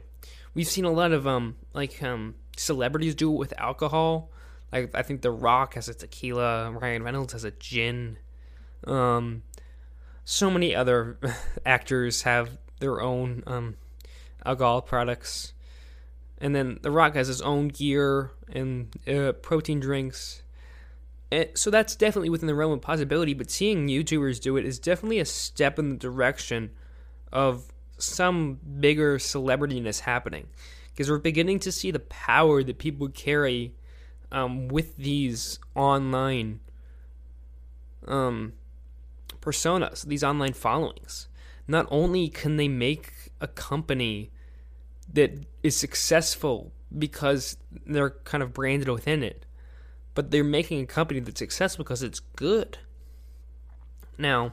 We've 0.54 0.66
seen 0.66 0.86
a 0.86 0.90
lot 0.90 1.12
of, 1.12 1.26
um, 1.26 1.56
like, 1.74 2.02
um, 2.02 2.36
celebrities 2.56 3.14
do 3.14 3.30
it 3.30 3.36
with 3.36 3.52
alcohol. 3.58 4.30
Like, 4.72 4.94
I 4.94 5.02
think 5.02 5.20
The 5.20 5.30
Rock 5.30 5.74
has 5.74 5.88
a 5.88 5.94
tequila, 5.94 6.70
Ryan 6.70 7.02
Reynolds 7.02 7.34
has 7.34 7.44
a 7.44 7.50
gin. 7.50 8.16
Um, 8.86 9.42
so 10.24 10.50
many 10.50 10.74
other 10.74 11.18
actors 11.66 12.22
have 12.22 12.58
their 12.80 13.00
own, 13.00 13.42
um, 13.46 13.76
alcohol 14.44 14.82
products. 14.82 15.52
And 16.38 16.54
then 16.54 16.78
The 16.82 16.90
Rock 16.90 17.14
has 17.14 17.28
his 17.28 17.40
own 17.40 17.68
gear 17.68 18.32
and 18.52 18.94
uh, 19.08 19.32
protein 19.32 19.80
drinks. 19.80 20.42
And 21.30 21.48
so 21.54 21.70
that's 21.70 21.96
definitely 21.96 22.30
within 22.30 22.46
the 22.46 22.54
realm 22.54 22.72
of 22.72 22.80
possibility, 22.80 23.34
but 23.34 23.50
seeing 23.50 23.88
YouTubers 23.88 24.40
do 24.40 24.56
it 24.56 24.64
is 24.64 24.78
definitely 24.78 25.20
a 25.20 25.24
step 25.24 25.78
in 25.78 25.90
the 25.90 25.96
direction 25.96 26.70
of 27.32 27.72
some 27.98 28.58
bigger 28.80 29.18
celebrityness 29.18 30.00
happening. 30.00 30.48
Because 30.92 31.10
we're 31.10 31.18
beginning 31.18 31.58
to 31.60 31.72
see 31.72 31.90
the 31.90 31.98
power 31.98 32.62
that 32.62 32.78
people 32.78 33.08
carry 33.08 33.74
um, 34.30 34.68
with 34.68 34.96
these 34.96 35.58
online 35.74 36.60
um, 38.06 38.52
personas, 39.44 40.06
these 40.06 40.24
online 40.24 40.52
followings. 40.52 41.28
Not 41.66 41.86
only 41.90 42.28
can 42.28 42.56
they 42.56 42.68
make 42.68 43.12
a 43.40 43.46
company 43.46 44.30
that 45.12 45.44
is 45.62 45.76
successful 45.76 46.72
because 46.96 47.56
they're 47.86 48.10
kind 48.10 48.42
of 48.42 48.52
branded 48.52 48.88
within 48.88 49.22
it, 49.22 49.46
but 50.14 50.30
they're 50.30 50.44
making 50.44 50.82
a 50.82 50.86
company 50.86 51.20
that's 51.20 51.38
successful 51.38 51.84
because 51.84 52.02
it's 52.02 52.20
good. 52.20 52.78
Now, 54.16 54.52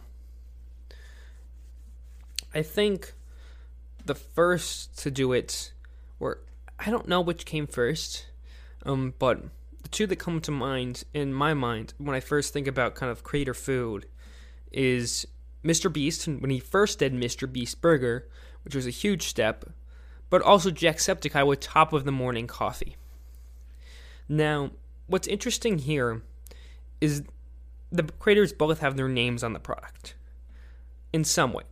I 2.54 2.64
think 2.64 3.14
the 4.06 4.16
first 4.16 4.98
to 5.00 5.12
do 5.12 5.32
it 5.34 5.74
were 6.20 6.42
I 6.80 6.90
don't 6.90 7.08
know 7.08 7.22
which 7.22 7.46
came 7.46 7.68
first, 7.68 8.26
um, 8.86 9.14
but 9.20 9.44
the 9.84 9.90
two 9.90 10.08
that 10.08 10.16
come 10.16 10.42
to 10.42 10.52
mind 10.52 11.04
in 11.14 11.34
my 11.34 11.54
mind 11.54 11.94
when 12.00 12.16
I 12.16 12.20
first 12.20 12.54
think 12.54 12.68
about 12.68 12.96
kind 12.96 13.12
of 13.12 13.24
creator 13.24 13.54
food 13.54 14.08
is 14.72 15.28
Mr. 15.64 15.92
Beast 15.92 16.28
when 16.28 16.50
he 16.50 16.60
first 16.60 17.00
did 17.00 17.14
Mr. 17.14 17.52
Beast 17.52 17.82
Burger, 17.82 18.28
which 18.64 18.76
was 18.76 18.88
a 18.88 18.92
huge 18.92 19.28
step, 19.28 19.66
but 20.30 20.42
also 20.42 20.72
Jacksepticeye 20.72 21.46
with 21.46 21.60
top 21.60 21.94
of 21.94 22.06
the 22.06 22.12
morning 22.12 22.48
coffee. 22.48 22.96
Now, 24.28 24.72
what's 25.08 25.28
interesting 25.28 25.80
here 25.80 26.24
is 27.00 27.24
the 27.92 28.04
creators 28.04 28.54
both 28.54 28.80
have 28.80 28.96
their 28.96 29.10
names 29.10 29.44
on 29.44 29.54
the 29.54 29.60
product 29.60 30.16
in 31.12 31.24
some 31.24 31.52
way. 31.52 31.64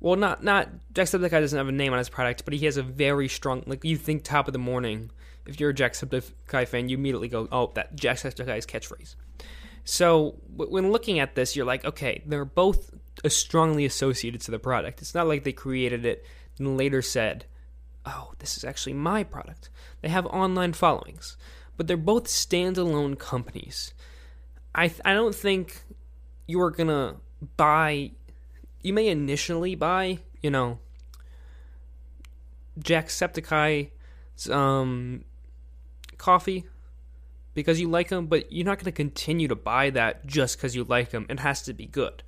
Well, 0.00 0.16
not 0.16 0.42
not 0.42 0.70
Jacksepticeye 0.94 1.30
doesn't 1.30 1.56
have 1.56 1.68
a 1.68 1.72
name 1.72 1.92
on 1.92 1.98
his 1.98 2.08
product, 2.08 2.44
but 2.44 2.54
he 2.54 2.64
has 2.66 2.76
a 2.76 2.82
very 2.82 3.28
strong 3.28 3.62
like 3.66 3.84
you 3.84 3.96
think 3.96 4.24
top 4.24 4.46
of 4.46 4.52
the 4.52 4.58
morning. 4.58 5.10
If 5.46 5.60
you're 5.60 5.70
a 5.70 5.74
Jacksepticeye 5.74 6.66
fan, 6.66 6.88
you 6.88 6.96
immediately 6.96 7.28
go, 7.28 7.48
"Oh, 7.52 7.72
that 7.74 7.96
Jacksepticeye's 7.96 8.66
catchphrase." 8.66 9.14
So 9.86 10.34
when 10.56 10.90
looking 10.90 11.20
at 11.20 11.36
this, 11.36 11.54
you're 11.54 11.64
like, 11.64 11.84
okay, 11.84 12.20
they're 12.26 12.44
both 12.44 12.90
strongly 13.28 13.84
associated 13.84 14.40
to 14.42 14.50
the 14.50 14.58
product. 14.58 15.00
It's 15.00 15.14
not 15.14 15.28
like 15.28 15.44
they 15.44 15.52
created 15.52 16.04
it 16.04 16.26
and 16.58 16.76
later 16.76 17.00
said, 17.00 17.46
oh, 18.04 18.32
this 18.40 18.56
is 18.56 18.64
actually 18.64 18.94
my 18.94 19.22
product. 19.22 19.70
They 20.02 20.08
have 20.08 20.26
online 20.26 20.72
followings, 20.72 21.36
but 21.76 21.86
they're 21.86 21.96
both 21.96 22.24
standalone 22.24 23.16
companies. 23.16 23.94
I 24.74 24.92
I 25.04 25.14
don't 25.14 25.34
think 25.34 25.84
you 26.48 26.60
are 26.60 26.72
gonna 26.72 27.16
buy. 27.56 28.10
You 28.82 28.92
may 28.92 29.06
initially 29.06 29.76
buy, 29.76 30.18
you 30.42 30.50
know, 30.50 30.80
Jacksepticeye's 32.80 34.50
um, 34.50 35.24
coffee 36.18 36.64
because 37.56 37.80
you 37.80 37.88
like 37.88 38.08
them, 38.08 38.26
but 38.26 38.52
you're 38.52 38.64
not 38.64 38.78
going 38.78 38.84
to 38.84 38.92
continue 38.92 39.48
to 39.48 39.56
buy 39.56 39.90
that 39.90 40.24
just 40.26 40.56
because 40.56 40.76
you 40.76 40.84
like 40.84 41.10
them. 41.10 41.26
It 41.28 41.40
has 41.40 41.62
to 41.62 41.74
be 41.74 41.86
good. 41.86 42.22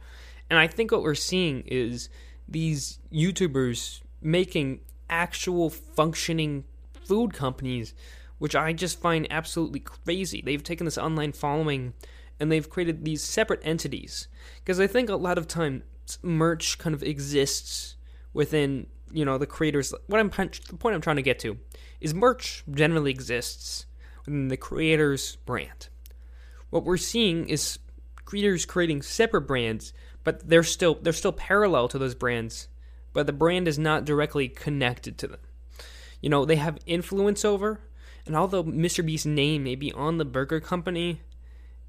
And 0.51 0.59
I 0.59 0.67
think 0.67 0.91
what 0.91 1.03
we're 1.03 1.15
seeing 1.15 1.61
is 1.67 2.09
these 2.49 2.99
YouTubers 3.13 4.01
making 4.21 4.81
actual 5.09 5.71
functioning 5.71 6.65
food 7.07 7.33
companies 7.33 7.95
which 8.39 8.55
I 8.55 8.73
just 8.73 9.01
find 9.01 9.27
absolutely 9.31 9.81
crazy. 9.81 10.41
They've 10.41 10.63
taken 10.63 10.85
this 10.85 10.99
online 10.99 11.33
following 11.33 11.93
and 12.41 12.51
they've 12.51 12.69
created 12.69 13.05
these 13.05 13.23
separate 13.23 13.61
entities 13.65 14.29
because 14.65 14.81
I 14.81 14.87
think 14.87 15.11
a 15.11 15.17
lot 15.17 15.39
of 15.39 15.49
times 15.49 15.83
merch 16.23 16.79
kind 16.79 16.95
of 16.95 17.03
exists 17.03 17.97
within 18.33 18.87
you 19.13 19.25
know 19.25 19.39
the 19.39 19.47
creators. 19.47 19.93
What 20.07 20.21
I'm 20.21 20.31
the 20.31 20.77
point 20.79 20.95
I'm 20.95 21.01
trying 21.01 21.17
to 21.17 21.23
get 21.23 21.39
to 21.41 21.59
is 22.01 22.15
merch 22.15 22.65
generally 22.71 23.11
exists 23.11 23.87
within 24.29 24.49
the 24.49 24.57
creator's 24.57 25.37
brand. 25.47 25.89
What 26.71 26.85
we're 26.85 26.99
seeing 26.99 27.49
is 27.49 27.79
creators 28.25 28.67
creating 28.67 29.03
separate 29.03 29.43
brands, 29.43 29.93
but 30.23 30.47
they're 30.49 30.63
still 30.63 30.99
they're 31.01 31.13
still 31.13 31.33
parallel 31.33 31.89
to 31.89 31.99
those 31.99 32.15
brands, 32.15 32.69
but 33.13 33.27
the 33.27 33.33
brand 33.33 33.67
is 33.67 33.79
not 33.79 34.05
directly 34.05 34.49
connected 34.49 35.17
to 35.19 35.29
them. 35.29 35.41
You 36.21 36.29
know, 36.29 36.45
they 36.45 36.57
have 36.57 36.79
influence 36.85 37.45
over, 37.45 37.81
and 38.27 38.37
although 38.37 38.65
Mr. 38.65 39.05
Beast's 39.05 39.27
name 39.27 39.65
may 39.65 39.77
be 39.77 39.93
on 39.93 40.19
the 40.19 40.25
burger 40.25 40.61
company, 40.61 41.23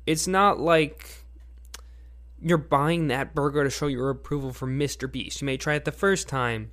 it's 0.06 0.28
not 0.28 0.60
like 0.60 1.26
you're 2.42 2.58
buying 2.58 3.08
that 3.08 3.36
burger 3.36 3.66
to 3.66 3.70
show 3.70 3.88
your 3.88 4.10
approval 4.10 4.54
for 4.54 4.68
Mr. 4.68 5.12
Beast. 5.12 5.42
You 5.42 5.46
may 5.46 5.58
try 5.58 5.74
it 5.74 5.84
the 5.84 5.92
first 5.92 6.30
time, 6.30 6.72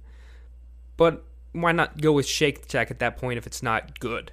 but 0.96 1.24
why 1.50 1.72
not 1.72 2.00
go 2.00 2.12
with 2.12 2.26
Shake 2.26 2.70
Shack 2.70 2.92
at 2.92 3.00
that 3.00 3.16
point 3.16 3.38
if 3.38 3.46
it's 3.48 3.64
not 3.64 3.98
good? 3.98 4.30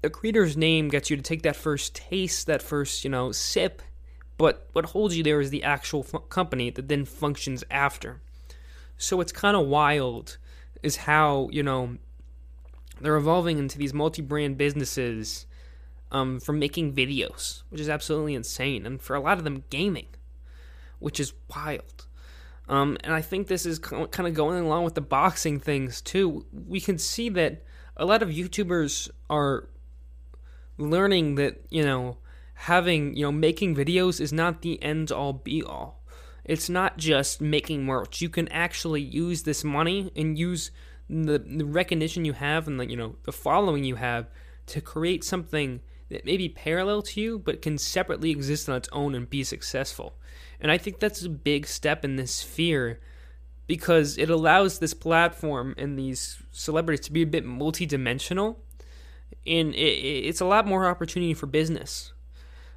The 0.00 0.10
creator's 0.10 0.56
name 0.56 0.88
gets 0.88 1.10
you 1.10 1.16
to 1.16 1.22
take 1.22 1.42
that 1.42 1.56
first 1.56 1.94
taste, 1.94 2.46
that 2.46 2.62
first, 2.62 3.04
you 3.04 3.10
know, 3.10 3.32
sip, 3.32 3.82
but 4.36 4.68
what 4.72 4.86
holds 4.86 5.16
you 5.16 5.24
there 5.24 5.40
is 5.40 5.50
the 5.50 5.64
actual 5.64 6.06
f- 6.12 6.28
company 6.28 6.70
that 6.70 6.88
then 6.88 7.04
functions 7.04 7.64
after. 7.70 8.20
So 8.96 9.20
it's 9.20 9.32
kind 9.32 9.56
of 9.56 9.66
wild 9.66 10.38
is 10.82 10.96
how, 10.96 11.48
you 11.50 11.64
know, 11.64 11.96
they're 13.00 13.16
evolving 13.16 13.58
into 13.58 13.78
these 13.78 13.92
multi-brand 13.92 14.56
businesses 14.56 15.46
um, 16.12 16.38
from 16.40 16.58
making 16.58 16.94
videos, 16.94 17.62
which 17.68 17.80
is 17.80 17.88
absolutely 17.88 18.34
insane, 18.34 18.86
and 18.86 19.00
for 19.00 19.16
a 19.16 19.20
lot 19.20 19.38
of 19.38 19.44
them, 19.44 19.64
gaming, 19.70 20.06
which 21.00 21.18
is 21.18 21.32
wild. 21.54 22.06
Um, 22.68 22.98
and 23.02 23.12
I 23.12 23.22
think 23.22 23.46
this 23.46 23.66
is 23.66 23.78
kind 23.78 24.28
of 24.28 24.34
going 24.34 24.64
along 24.64 24.84
with 24.84 24.94
the 24.94 25.00
boxing 25.00 25.58
things 25.58 26.00
too. 26.00 26.46
We 26.52 26.80
can 26.80 26.98
see 26.98 27.28
that 27.30 27.64
a 27.96 28.04
lot 28.04 28.22
of 28.22 28.28
YouTubers 28.28 29.10
are 29.30 29.68
learning 30.78 31.34
that 31.34 31.60
you 31.70 31.84
know 31.84 32.16
having 32.54 33.14
you 33.16 33.24
know 33.24 33.32
making 33.32 33.76
videos 33.76 34.20
is 34.20 34.32
not 34.32 34.62
the 34.62 34.82
end 34.82 35.12
all 35.12 35.32
be 35.32 35.62
all. 35.62 36.02
It's 36.44 36.68
not 36.70 36.96
just 36.96 37.40
making 37.40 37.84
merch. 37.84 38.22
You 38.22 38.30
can 38.30 38.48
actually 38.48 39.02
use 39.02 39.42
this 39.42 39.62
money 39.62 40.10
and 40.16 40.38
use 40.38 40.70
the, 41.10 41.38
the 41.38 41.64
recognition 41.64 42.24
you 42.24 42.32
have 42.32 42.66
and 42.66 42.80
the 42.80 42.88
you 42.88 42.96
know 42.96 43.16
the 43.24 43.32
following 43.32 43.84
you 43.84 43.96
have 43.96 44.28
to 44.66 44.80
create 44.80 45.24
something 45.24 45.80
that 46.10 46.24
may 46.24 46.36
be 46.36 46.48
parallel 46.48 47.02
to 47.02 47.20
you 47.20 47.38
but 47.38 47.62
can 47.62 47.76
separately 47.76 48.30
exist 48.30 48.68
on 48.68 48.76
its 48.76 48.88
own 48.92 49.14
and 49.14 49.28
be 49.28 49.44
successful. 49.44 50.14
And 50.60 50.72
I 50.72 50.78
think 50.78 50.98
that's 50.98 51.24
a 51.24 51.28
big 51.28 51.66
step 51.66 52.04
in 52.04 52.16
this 52.16 52.34
sphere 52.34 53.00
because 53.66 54.16
it 54.18 54.30
allows 54.30 54.78
this 54.78 54.94
platform 54.94 55.74
and 55.78 55.98
these 55.98 56.42
celebrities 56.50 57.04
to 57.06 57.12
be 57.12 57.22
a 57.22 57.26
bit 57.26 57.44
multidimensional 57.44 58.56
and 59.46 59.74
it, 59.74 59.78
it's 59.78 60.40
a 60.40 60.44
lot 60.44 60.66
more 60.66 60.86
opportunity 60.86 61.34
for 61.34 61.46
business. 61.46 62.12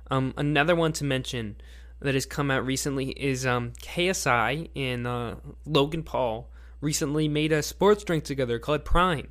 Um, 0.09 0.33
another 0.37 0.75
one 0.75 0.93
to 0.93 1.03
mention 1.03 1.55
that 1.99 2.13
has 2.13 2.25
come 2.25 2.51
out 2.51 2.65
recently 2.65 3.11
is 3.11 3.45
um, 3.45 3.71
KSI 3.81 4.69
and 4.75 5.07
uh, 5.07 5.35
Logan 5.65 6.03
Paul 6.03 6.49
recently 6.81 7.27
made 7.27 7.51
a 7.51 7.61
sports 7.61 8.03
drink 8.03 8.23
together 8.23 8.59
called 8.59 8.83
Prime, 8.83 9.29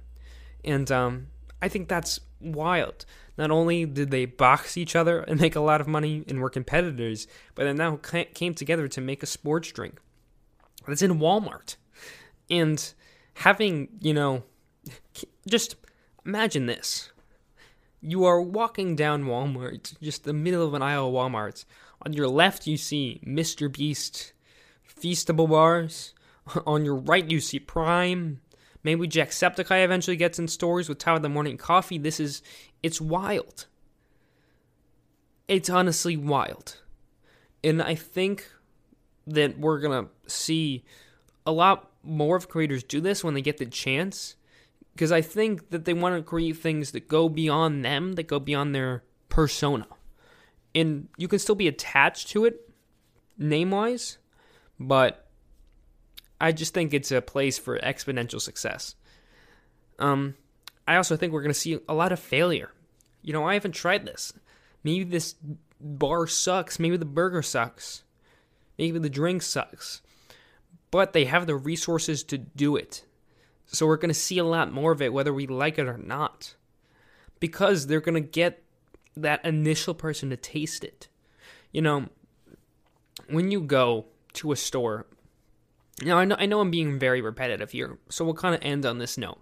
and 0.64 0.90
um, 0.90 1.26
I 1.60 1.68
think 1.68 1.88
that's 1.88 2.20
wild. 2.40 3.04
Not 3.36 3.50
only 3.50 3.86
did 3.86 4.10
they 4.10 4.26
box 4.26 4.76
each 4.76 4.94
other 4.94 5.20
and 5.20 5.40
make 5.40 5.56
a 5.56 5.60
lot 5.60 5.80
of 5.80 5.88
money 5.88 6.24
and 6.28 6.40
were 6.40 6.50
competitors, 6.50 7.26
but 7.54 7.64
they 7.64 7.72
now 7.72 7.96
came 7.96 8.54
together 8.54 8.88
to 8.88 9.00
make 9.00 9.22
a 9.22 9.26
sports 9.26 9.72
drink 9.72 9.98
that's 10.86 11.02
in 11.02 11.18
Walmart. 11.18 11.76
And 12.48 12.92
having, 13.34 13.88
you 14.00 14.12
know, 14.12 14.42
just 15.48 15.76
imagine 16.24 16.66
this. 16.66 17.10
You 18.00 18.24
are 18.24 18.40
walking 18.40 18.96
down 18.96 19.24
Walmart, 19.24 20.00
just 20.00 20.24
the 20.24 20.32
middle 20.32 20.66
of 20.66 20.74
an 20.74 20.82
aisle 20.82 21.08
of 21.08 21.14
Walmart. 21.14 21.64
On 22.02 22.12
your 22.12 22.28
left, 22.28 22.66
you 22.66 22.76
see 22.76 23.20
Mr. 23.26 23.70
Beast 23.70 24.32
Feastable 24.88 25.48
bars. 25.48 26.14
On 26.66 26.84
your 26.84 26.96
right, 26.96 27.28
you 27.30 27.40
see 27.40 27.58
Prime. 27.58 28.40
Maybe 28.82 29.06
Jacksepticeye 29.06 29.84
eventually 29.84 30.16
gets 30.16 30.38
in 30.38 30.48
stores 30.48 30.88
with 30.88 30.98
Top 30.98 31.16
of 31.16 31.22
the 31.22 31.28
Morning 31.28 31.56
Coffee. 31.56 31.98
This 31.98 32.18
is, 32.18 32.42
it's 32.82 33.00
wild. 33.00 33.66
It's 35.48 35.68
honestly 35.68 36.16
wild. 36.16 36.80
And 37.62 37.82
I 37.82 37.94
think 37.94 38.50
that 39.26 39.58
we're 39.58 39.80
going 39.80 40.06
to 40.06 40.30
see 40.30 40.84
a 41.44 41.52
lot 41.52 41.90
more 42.02 42.36
of 42.36 42.48
creators 42.48 42.82
do 42.82 43.00
this 43.00 43.22
when 43.22 43.34
they 43.34 43.42
get 43.42 43.58
the 43.58 43.66
chance. 43.66 44.36
Because 44.92 45.12
I 45.12 45.20
think 45.22 45.70
that 45.70 45.84
they 45.84 45.94
want 45.94 46.16
to 46.16 46.22
create 46.22 46.56
things 46.56 46.92
that 46.92 47.08
go 47.08 47.28
beyond 47.28 47.84
them, 47.84 48.14
that 48.14 48.26
go 48.26 48.38
beyond 48.38 48.74
their 48.74 49.02
persona. 49.28 49.86
And 50.74 51.08
you 51.16 51.28
can 51.28 51.38
still 51.38 51.54
be 51.54 51.68
attached 51.68 52.28
to 52.30 52.44
it, 52.44 52.68
name 53.38 53.70
wise, 53.70 54.18
but 54.78 55.26
I 56.40 56.52
just 56.52 56.74
think 56.74 56.94
it's 56.94 57.12
a 57.12 57.20
place 57.20 57.58
for 57.58 57.78
exponential 57.78 58.40
success. 58.40 58.94
Um, 59.98 60.36
I 60.86 60.96
also 60.96 61.16
think 61.16 61.32
we're 61.32 61.42
going 61.42 61.52
to 61.52 61.58
see 61.58 61.78
a 61.88 61.94
lot 61.94 62.12
of 62.12 62.18
failure. 62.18 62.72
You 63.22 63.32
know, 63.32 63.46
I 63.46 63.54
haven't 63.54 63.72
tried 63.72 64.06
this. 64.06 64.32
Maybe 64.82 65.04
this 65.04 65.34
bar 65.80 66.26
sucks. 66.26 66.78
Maybe 66.78 66.96
the 66.96 67.04
burger 67.04 67.42
sucks. 67.42 68.02
Maybe 68.78 68.98
the 68.98 69.10
drink 69.10 69.42
sucks. 69.42 70.00
But 70.90 71.12
they 71.12 71.26
have 71.26 71.46
the 71.46 71.56
resources 71.56 72.24
to 72.24 72.38
do 72.38 72.76
it. 72.76 73.04
So 73.72 73.86
we're 73.86 73.96
going 73.96 74.10
to 74.10 74.14
see 74.14 74.38
a 74.38 74.44
lot 74.44 74.72
more 74.72 74.90
of 74.92 75.00
it, 75.00 75.12
whether 75.12 75.32
we 75.32 75.46
like 75.46 75.78
it 75.78 75.86
or 75.86 75.96
not. 75.96 76.54
Because 77.38 77.86
they're 77.86 78.00
going 78.00 78.20
to 78.20 78.28
get 78.28 78.62
that 79.16 79.44
initial 79.44 79.94
person 79.94 80.30
to 80.30 80.36
taste 80.36 80.84
it. 80.84 81.08
You 81.72 81.82
know, 81.82 82.08
when 83.28 83.50
you 83.50 83.60
go 83.60 84.06
to 84.34 84.52
a 84.52 84.56
store, 84.56 85.06
now 86.02 86.18
I 86.18 86.24
know 86.24 86.36
I 86.38 86.46
know 86.46 86.60
I'm 86.60 86.70
being 86.70 86.98
very 86.98 87.20
repetitive 87.20 87.70
here, 87.70 87.98
so 88.08 88.24
we'll 88.24 88.34
kind 88.34 88.54
of 88.54 88.60
end 88.62 88.84
on 88.84 88.98
this 88.98 89.16
note. 89.16 89.40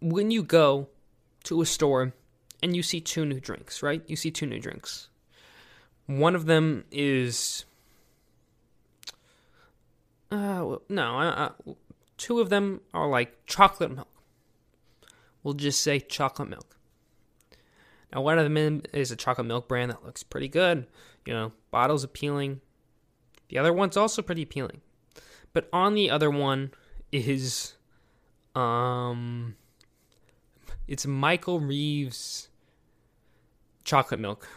When 0.00 0.30
you 0.30 0.42
go 0.42 0.88
to 1.44 1.60
a 1.60 1.66
store 1.66 2.12
and 2.62 2.76
you 2.76 2.82
see 2.82 3.00
two 3.00 3.24
new 3.24 3.40
drinks, 3.40 3.82
right? 3.82 4.02
You 4.06 4.16
see 4.16 4.30
two 4.30 4.46
new 4.46 4.60
drinks. 4.60 5.08
One 6.06 6.34
of 6.36 6.46
them 6.46 6.84
is 6.90 7.64
uh 10.30 10.76
no, 10.88 11.18
uh, 11.18 11.52
two 12.18 12.40
of 12.40 12.50
them 12.50 12.82
are 12.92 13.08
like 13.08 13.46
chocolate 13.46 13.94
milk. 13.94 14.08
We'll 15.42 15.54
just 15.54 15.82
say 15.82 16.00
chocolate 16.00 16.50
milk. 16.50 16.76
Now, 18.12 18.22
one 18.22 18.38
of 18.38 18.52
them 18.52 18.82
is 18.92 19.10
a 19.10 19.16
chocolate 19.16 19.46
milk 19.46 19.68
brand 19.68 19.90
that 19.90 20.04
looks 20.04 20.22
pretty 20.22 20.48
good. 20.48 20.86
You 21.24 21.32
know, 21.32 21.52
bottle's 21.70 22.04
appealing, 22.04 22.60
the 23.48 23.58
other 23.58 23.72
one's 23.72 23.96
also 23.96 24.22
pretty 24.22 24.42
appealing. 24.42 24.80
But 25.52 25.68
on 25.72 25.94
the 25.94 26.10
other 26.10 26.30
one 26.30 26.72
is 27.10 27.74
um 28.54 29.56
it's 30.86 31.06
Michael 31.06 31.60
Reeves 31.60 32.48
chocolate 33.84 34.20
milk. 34.20 34.48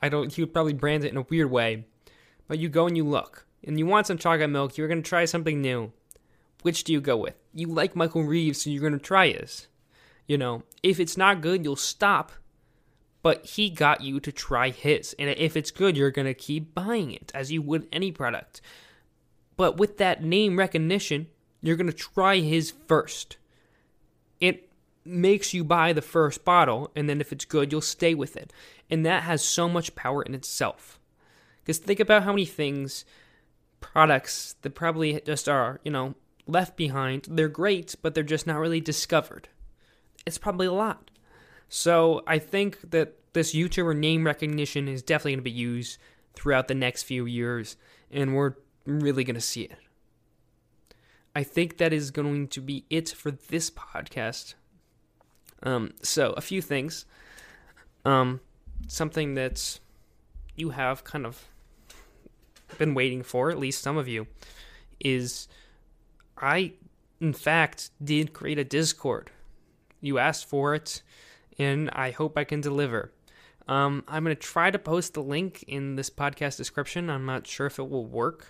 I 0.00 0.08
don't 0.08 0.32
he 0.32 0.42
would 0.42 0.52
probably 0.52 0.72
brand 0.72 1.04
it 1.04 1.12
in 1.12 1.16
a 1.16 1.26
weird 1.28 1.50
way. 1.50 1.86
But 2.46 2.58
you 2.58 2.68
go 2.68 2.86
and 2.86 2.96
you 2.96 3.04
look 3.04 3.46
and 3.62 3.78
you 3.78 3.86
want 3.86 4.06
some 4.06 4.18
chocolate 4.18 4.50
milk, 4.50 4.76
you're 4.76 4.88
gonna 4.88 5.02
try 5.02 5.24
something 5.26 5.60
new. 5.60 5.92
Which 6.62 6.84
do 6.84 6.92
you 6.92 7.00
go 7.00 7.16
with? 7.16 7.36
You 7.54 7.68
like 7.68 7.96
Michael 7.96 8.24
Reeves, 8.24 8.62
so 8.62 8.70
you're 8.70 8.82
gonna 8.82 8.98
try 8.98 9.28
his. 9.28 9.68
You 10.26 10.38
know, 10.38 10.62
if 10.82 11.00
it's 11.00 11.16
not 11.16 11.40
good, 11.40 11.64
you'll 11.64 11.76
stop 11.76 12.32
but 13.22 13.44
he 13.44 13.68
got 13.68 14.00
you 14.00 14.20
to 14.20 14.32
try 14.32 14.70
his. 14.70 15.14
And 15.18 15.28
if 15.30 15.56
it's 15.56 15.70
good, 15.70 15.96
you're 15.96 16.10
going 16.10 16.26
to 16.26 16.34
keep 16.34 16.74
buying 16.74 17.12
it 17.12 17.30
as 17.34 17.50
you 17.50 17.62
would 17.62 17.88
any 17.92 18.12
product. 18.12 18.60
But 19.56 19.76
with 19.76 19.98
that 19.98 20.22
name 20.22 20.58
recognition, 20.58 21.26
you're 21.60 21.76
going 21.76 21.90
to 21.90 21.92
try 21.92 22.38
his 22.38 22.72
first. 22.86 23.36
It 24.40 24.70
makes 25.04 25.52
you 25.52 25.64
buy 25.64 25.92
the 25.92 26.02
first 26.02 26.44
bottle, 26.44 26.90
and 26.94 27.08
then 27.08 27.20
if 27.20 27.32
it's 27.32 27.44
good, 27.44 27.72
you'll 27.72 27.80
stay 27.80 28.14
with 28.14 28.36
it. 28.36 28.52
And 28.88 29.04
that 29.04 29.24
has 29.24 29.44
so 29.44 29.68
much 29.68 29.96
power 29.96 30.22
in 30.22 30.34
itself. 30.34 31.00
Because 31.60 31.78
think 31.78 32.00
about 32.00 32.22
how 32.22 32.32
many 32.32 32.46
things, 32.46 33.04
products 33.80 34.54
that 34.62 34.74
probably 34.74 35.20
just 35.26 35.48
are, 35.48 35.80
you 35.84 35.90
know, 35.90 36.14
left 36.48 36.76
behind, 36.76 37.28
they're 37.30 37.48
great, 37.48 37.94
but 38.02 38.14
they're 38.14 38.24
just 38.24 38.46
not 38.46 38.58
really 38.58 38.80
discovered. 38.80 39.48
It's 40.26 40.38
probably 40.38 40.66
a 40.66 40.72
lot. 40.72 41.10
So 41.68 42.22
I 42.26 42.38
think 42.38 42.90
that 42.90 43.14
this 43.34 43.54
YouTuber 43.54 43.96
name 43.96 44.24
recognition 44.24 44.88
is 44.88 45.02
definitely 45.02 45.32
going 45.32 45.38
to 45.40 45.44
be 45.44 45.50
used 45.50 45.98
throughout 46.34 46.66
the 46.66 46.74
next 46.74 47.02
few 47.04 47.26
years, 47.26 47.76
and 48.10 48.34
we're 48.34 48.54
really 48.86 49.22
going 49.22 49.34
to 49.34 49.40
see 49.40 49.62
it. 49.62 49.78
I 51.36 51.42
think 51.44 51.76
that 51.76 51.92
is 51.92 52.10
going 52.10 52.48
to 52.48 52.60
be 52.60 52.84
it 52.90 53.10
for 53.10 53.30
this 53.30 53.70
podcast. 53.70 54.54
Um, 55.62 55.92
so 56.02 56.32
a 56.32 56.40
few 56.40 56.62
things. 56.62 57.04
Um, 58.04 58.40
something 58.86 59.34
that 59.34 59.78
you 60.56 60.70
have 60.70 61.04
kind 61.04 61.26
of 61.26 61.44
been 62.78 62.94
waiting 62.94 63.22
for, 63.22 63.50
at 63.50 63.58
least 63.58 63.82
some 63.82 63.96
of 63.96 64.08
you, 64.08 64.26
is 65.00 65.48
I, 66.40 66.72
in 67.20 67.32
fact, 67.32 67.90
did 68.02 68.32
create 68.32 68.58
a 68.58 68.64
Discord. 68.64 69.30
You 70.00 70.18
asked 70.18 70.48
for 70.48 70.74
it, 70.74 71.02
and 71.58 71.90
I 71.90 72.10
hope 72.10 72.38
I 72.38 72.44
can 72.44 72.60
deliver. 72.60 73.12
Um, 73.66 74.04
I'm 74.08 74.24
going 74.24 74.34
to 74.34 74.40
try 74.40 74.70
to 74.70 74.78
post 74.78 75.14
the 75.14 75.22
link 75.22 75.64
in 75.68 75.96
this 75.96 76.08
podcast 76.08 76.56
description. 76.56 77.10
I'm 77.10 77.26
not 77.26 77.46
sure 77.46 77.66
if 77.66 77.78
it 77.78 77.88
will 77.88 78.06
work. 78.06 78.46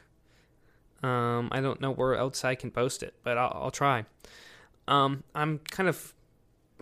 Um, 1.02 1.48
I 1.52 1.60
don't 1.60 1.80
know 1.80 1.90
where 1.90 2.14
else 2.14 2.44
I 2.44 2.54
can 2.54 2.70
post 2.70 3.02
it, 3.02 3.14
but 3.22 3.38
I'll, 3.38 3.52
I'll 3.62 3.70
try. 3.70 4.04
Um, 4.86 5.22
I'm 5.34 5.58
kind 5.70 5.88
of, 5.88 6.14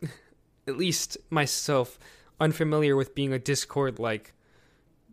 at 0.68 0.76
least 0.76 1.18
myself, 1.30 1.98
unfamiliar 2.40 2.96
with 2.96 3.14
being 3.14 3.32
a 3.32 3.38
Discord 3.38 3.98
like 3.98 4.32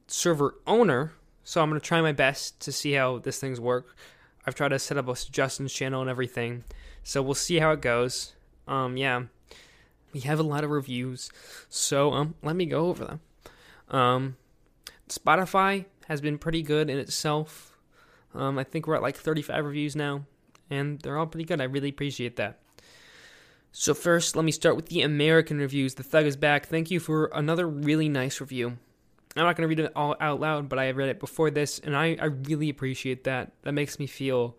server 0.07 0.55
owner, 0.67 1.13
so 1.43 1.61
I'm 1.61 1.69
gonna 1.69 1.79
try 1.79 2.01
my 2.01 2.11
best 2.11 2.59
to 2.61 2.71
see 2.71 2.93
how 2.93 3.17
this 3.17 3.39
thing's 3.39 3.59
work. 3.59 3.95
I've 4.45 4.55
tried 4.55 4.69
to 4.69 4.79
set 4.79 4.97
up 4.97 5.07
a 5.07 5.15
suggestions 5.15 5.73
channel 5.73 6.01
and 6.01 6.09
everything, 6.09 6.63
so 7.03 7.21
we'll 7.21 7.33
see 7.33 7.59
how 7.59 7.71
it 7.71 7.81
goes. 7.81 8.33
Um, 8.67 8.97
yeah, 8.97 9.23
we 10.13 10.21
have 10.21 10.39
a 10.39 10.43
lot 10.43 10.63
of 10.63 10.69
reviews, 10.69 11.31
so 11.69 12.11
um, 12.13 12.35
let 12.41 12.55
me 12.55 12.65
go 12.65 12.87
over 12.87 13.05
them. 13.05 13.21
Um, 13.89 14.37
Spotify 15.09 15.85
has 16.07 16.21
been 16.21 16.37
pretty 16.37 16.61
good 16.61 16.89
in 16.89 16.97
itself. 16.97 17.77
Um, 18.33 18.57
I 18.57 18.63
think 18.63 18.87
we're 18.87 18.95
at 18.95 19.01
like 19.01 19.17
35 19.17 19.65
reviews 19.65 19.95
now, 19.95 20.25
and 20.69 20.99
they're 20.99 21.17
all 21.17 21.27
pretty 21.27 21.45
good. 21.45 21.61
I 21.61 21.65
really 21.65 21.89
appreciate 21.89 22.35
that. 22.37 22.59
So 23.71 23.93
first, 23.93 24.35
let 24.35 24.45
me 24.45 24.51
start 24.51 24.75
with 24.75 24.87
the 24.87 25.01
American 25.01 25.57
reviews. 25.57 25.95
The 25.95 26.03
Thug 26.03 26.25
is 26.25 26.37
back. 26.37 26.67
Thank 26.67 26.91
you 26.91 26.99
for 26.99 27.31
another 27.33 27.67
really 27.67 28.07
nice 28.07 28.39
review. 28.39 28.77
I'm 29.35 29.43
not 29.45 29.55
going 29.55 29.67
to 29.67 29.75
read 29.75 29.79
it 29.79 29.91
all 29.95 30.15
out 30.19 30.39
loud, 30.39 30.69
but 30.69 30.79
I 30.79 30.91
read 30.91 31.09
it 31.09 31.19
before 31.19 31.49
this, 31.49 31.79
and 31.79 31.95
I, 31.95 32.17
I 32.21 32.25
really 32.25 32.69
appreciate 32.69 33.23
that. 33.23 33.51
That 33.63 33.71
makes 33.73 33.97
me 33.97 34.05
feel 34.05 34.57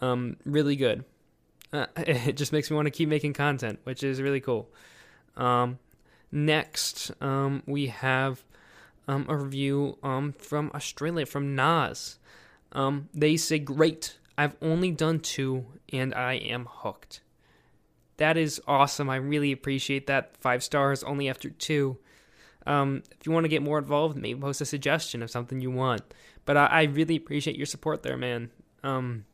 um, 0.00 0.36
really 0.44 0.76
good. 0.76 1.04
Uh, 1.72 1.86
it 1.96 2.36
just 2.36 2.52
makes 2.52 2.70
me 2.70 2.76
want 2.76 2.86
to 2.86 2.90
keep 2.90 3.08
making 3.08 3.32
content, 3.32 3.80
which 3.84 4.02
is 4.02 4.20
really 4.20 4.40
cool. 4.40 4.68
Um, 5.36 5.78
next, 6.30 7.12
um, 7.20 7.62
we 7.66 7.86
have 7.86 8.44
um, 9.08 9.26
a 9.28 9.36
review 9.36 9.96
um, 10.02 10.32
from 10.32 10.70
Australia, 10.74 11.24
from 11.24 11.54
Nas. 11.54 12.18
Um, 12.72 13.08
they 13.14 13.36
say, 13.36 13.58
Great, 13.58 14.18
I've 14.36 14.56
only 14.60 14.90
done 14.90 15.20
two, 15.20 15.66
and 15.92 16.14
I 16.14 16.34
am 16.34 16.66
hooked. 16.70 17.22
That 18.18 18.36
is 18.36 18.60
awesome. 18.68 19.08
I 19.08 19.16
really 19.16 19.50
appreciate 19.50 20.06
that. 20.08 20.36
Five 20.36 20.62
stars 20.62 21.02
only 21.02 21.28
after 21.28 21.48
two. 21.48 21.96
Um, 22.66 23.02
if 23.18 23.26
you 23.26 23.32
want 23.32 23.44
to 23.44 23.48
get 23.48 23.62
more 23.62 23.78
involved, 23.78 24.16
maybe 24.16 24.38
post 24.40 24.60
a 24.60 24.66
suggestion 24.66 25.22
of 25.22 25.30
something 25.30 25.60
you 25.60 25.70
want. 25.70 26.02
But 26.44 26.56
I, 26.56 26.66
I 26.66 26.82
really 26.84 27.16
appreciate 27.16 27.56
your 27.56 27.66
support 27.66 28.02
there, 28.02 28.16
man. 28.16 28.50
Um, 28.82 29.24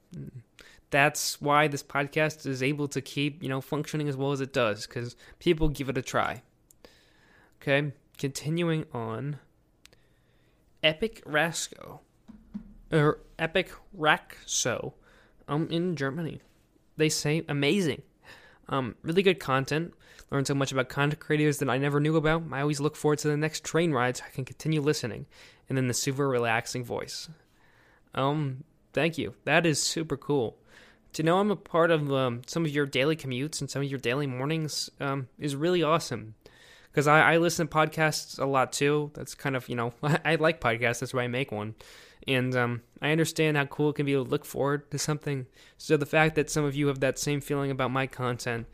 that's 0.91 1.41
why 1.41 1.69
this 1.69 1.83
podcast 1.83 2.47
is 2.47 2.63
able 2.63 2.89
to 2.89 3.01
keep, 3.01 3.43
you 3.43 3.49
know, 3.49 3.61
functioning 3.61 4.09
as 4.09 4.17
well 4.17 4.33
as 4.33 4.41
it 4.41 4.53
does, 4.53 4.87
because 4.87 5.17
people 5.39 5.69
give 5.69 5.89
it 5.89 5.99
a 5.99 6.03
try. 6.03 6.43
Okay, 7.61 7.93
continuing 8.19 8.87
on. 8.93 9.39
Epic 10.83 11.21
Rasco, 11.27 12.01
or 12.93 13.19
Epic 13.41 13.73
Raxo, 13.99 14.93
um, 15.49 15.67
in 15.69 15.97
Germany. 15.97 16.41
They 16.97 17.09
say 17.09 17.45
amazing. 17.49 18.03
Um, 18.69 18.95
really 19.03 19.23
good 19.23 19.41
content. 19.41 19.95
Learned 20.31 20.47
so 20.47 20.55
much 20.55 20.73
about 20.73 20.89
content 20.89 21.21
creators 21.21 21.59
that 21.59 21.71
I 21.71 21.79
never 21.79 22.01
knew 22.01 22.17
about. 22.17 22.43
I 22.51 22.61
always 22.61 22.81
look 22.81 22.97
forward 22.97 23.21
to 23.21 23.29
the 23.29 23.37
next 23.37 23.65
train 23.65 23.93
ride 23.93 24.17
so 24.17 24.25
I 24.27 24.31
can 24.31 24.45
continue 24.45 24.81
listening. 24.81 25.27
And 25.69 25.79
then 25.79 25.87
the 25.87 25.95
super 25.95 26.29
relaxing 26.29 26.85
voice. 26.85 27.29
Um, 28.15 28.65
thank 28.93 29.19
you. 29.19 29.35
That 29.45 29.65
is 29.65 29.81
super 29.81 30.17
cool. 30.17 30.57
To 31.13 31.23
know 31.23 31.39
I'm 31.39 31.51
a 31.51 31.57
part 31.57 31.91
of 31.91 32.13
um, 32.13 32.43
some 32.47 32.65
of 32.65 32.71
your 32.73 32.87
daily 32.87 33.17
commutes 33.17 33.61
and 33.61 33.71
some 33.71 33.83
of 33.83 33.89
your 33.89 34.01
daily 34.01 34.27
mornings 34.27 34.91
um, 35.01 35.29
is 35.39 35.55
really 35.55 35.83
awesome. 35.83 36.35
Because 36.91 37.07
I, 37.07 37.35
I 37.35 37.37
listen 37.37 37.69
to 37.69 37.75
podcasts 37.75 38.39
a 38.39 38.47
lot 38.47 38.73
too. 38.73 39.13
That's 39.15 39.35
kind 39.35 39.55
of, 39.55 39.69
you 39.69 39.77
know, 39.77 39.93
I 40.03 40.35
like 40.37 40.61
podcasts. 40.61 41.01
That's 41.01 41.15
why 41.15 41.23
I 41.23 41.29
make 41.29 41.53
one. 41.53 41.75
And 42.27 42.57
um, 42.57 42.83
I 43.01 43.13
understand 43.13 43.57
how 43.57 43.67
cool 43.67 43.91
it 43.91 43.97
can 43.97 44.07
be 44.07 44.13
to 44.13 44.23
look 44.23 44.45
forward 44.45 44.91
to 44.91 44.99
something. 44.99 45.47
So 45.79 45.97
the 45.97 46.07
fact 46.07 46.35
that 46.35 46.51
some 46.51 46.65
of 46.65 46.75
you 46.75 46.89
have 46.89 47.01
that 47.01 47.19
same 47.19 47.41
feeling 47.41 47.71
about 47.71 47.93
my 47.93 48.07
content 48.07 48.67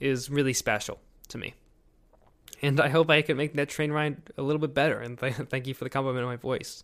is 0.00 0.30
really 0.30 0.52
special 0.52 0.98
to 1.28 1.38
me. 1.38 1.54
And 2.62 2.80
I 2.80 2.88
hope 2.88 3.08
I 3.08 3.22
can 3.22 3.36
make 3.36 3.54
that 3.54 3.68
train 3.68 3.92
ride 3.92 4.18
a 4.36 4.42
little 4.42 4.60
bit 4.60 4.74
better. 4.74 4.98
And 4.98 5.18
th- 5.18 5.34
thank 5.48 5.66
you 5.66 5.74
for 5.74 5.84
the 5.84 5.90
compliment 5.90 6.24
on 6.24 6.30
my 6.30 6.36
voice. 6.36 6.82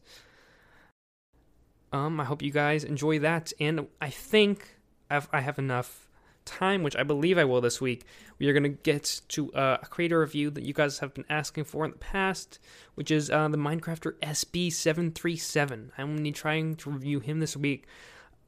Um, 1.92 2.20
I 2.20 2.24
hope 2.24 2.42
you 2.42 2.50
guys 2.50 2.84
enjoy 2.84 3.18
that. 3.20 3.52
And 3.60 3.86
I 4.00 4.10
think 4.10 4.76
I've, 5.10 5.28
I 5.32 5.40
have 5.40 5.58
enough 5.58 6.06
time, 6.46 6.82
which 6.82 6.96
I 6.96 7.02
believe 7.02 7.36
I 7.36 7.44
will 7.44 7.60
this 7.60 7.80
week, 7.80 8.04
we 8.38 8.48
are 8.48 8.52
going 8.52 8.62
to 8.62 8.68
get 8.70 9.20
to 9.28 9.52
uh, 9.52 9.78
a 9.82 9.86
creator 9.86 10.20
review 10.20 10.50
that 10.50 10.64
you 10.64 10.72
guys 10.72 11.00
have 11.00 11.12
been 11.12 11.26
asking 11.28 11.64
for 11.64 11.84
in 11.84 11.90
the 11.90 11.98
past, 11.98 12.58
which 12.94 13.10
is 13.10 13.30
uh, 13.30 13.48
the 13.48 13.58
Minecrafter 13.58 14.12
SB737. 14.22 15.90
I'm 15.98 16.06
going 16.06 16.16
to 16.16 16.22
be 16.22 16.32
trying 16.32 16.76
to 16.76 16.90
review 16.90 17.20
him 17.20 17.40
this 17.40 17.56
week. 17.56 17.86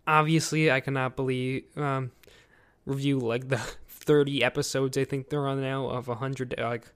Obviously, 0.06 0.70
I 0.70 0.80
cannot 0.80 1.16
believe 1.16 1.64
um, 1.76 2.12
review 2.86 3.18
like 3.18 3.48
the 3.48 3.60
30 4.08 4.42
episodes 4.42 4.96
I 4.96 5.04
think 5.04 5.28
they're 5.28 5.46
on 5.46 5.60
now 5.60 5.86
of 5.86 6.08
100 6.08 6.54
like 6.58 6.86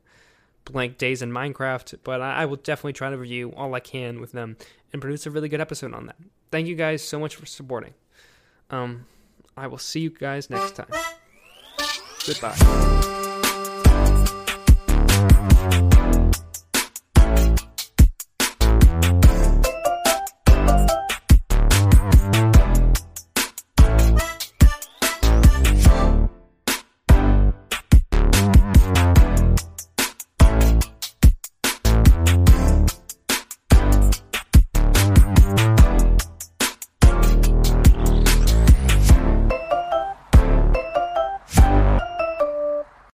blank 0.64 0.96
days 0.96 1.20
in 1.20 1.30
Minecraft, 1.30 1.98
but 2.04 2.22
I, 2.22 2.46
will 2.46 2.56
definitely 2.56 2.94
try 2.94 3.10
to 3.10 3.18
review 3.18 3.52
all 3.54 3.74
I 3.74 3.80
can 3.80 4.18
with 4.18 4.32
them 4.32 4.56
and 4.92 5.02
produce 5.02 5.26
a 5.26 5.30
really 5.30 5.50
good 5.50 5.60
episode 5.60 5.92
on 5.92 6.06
that. 6.06 6.16
Thank 6.50 6.68
you 6.68 6.74
guys 6.74 7.02
so 7.02 7.20
much 7.20 7.36
for 7.36 7.44
supporting. 7.44 7.92
Um, 8.70 9.04
I 9.56 9.66
will 9.66 9.78
see 9.78 10.00
you 10.00 10.10
guys 10.10 10.48
next 10.48 10.76
time. 10.76 10.88
Goodbye. 12.26 13.18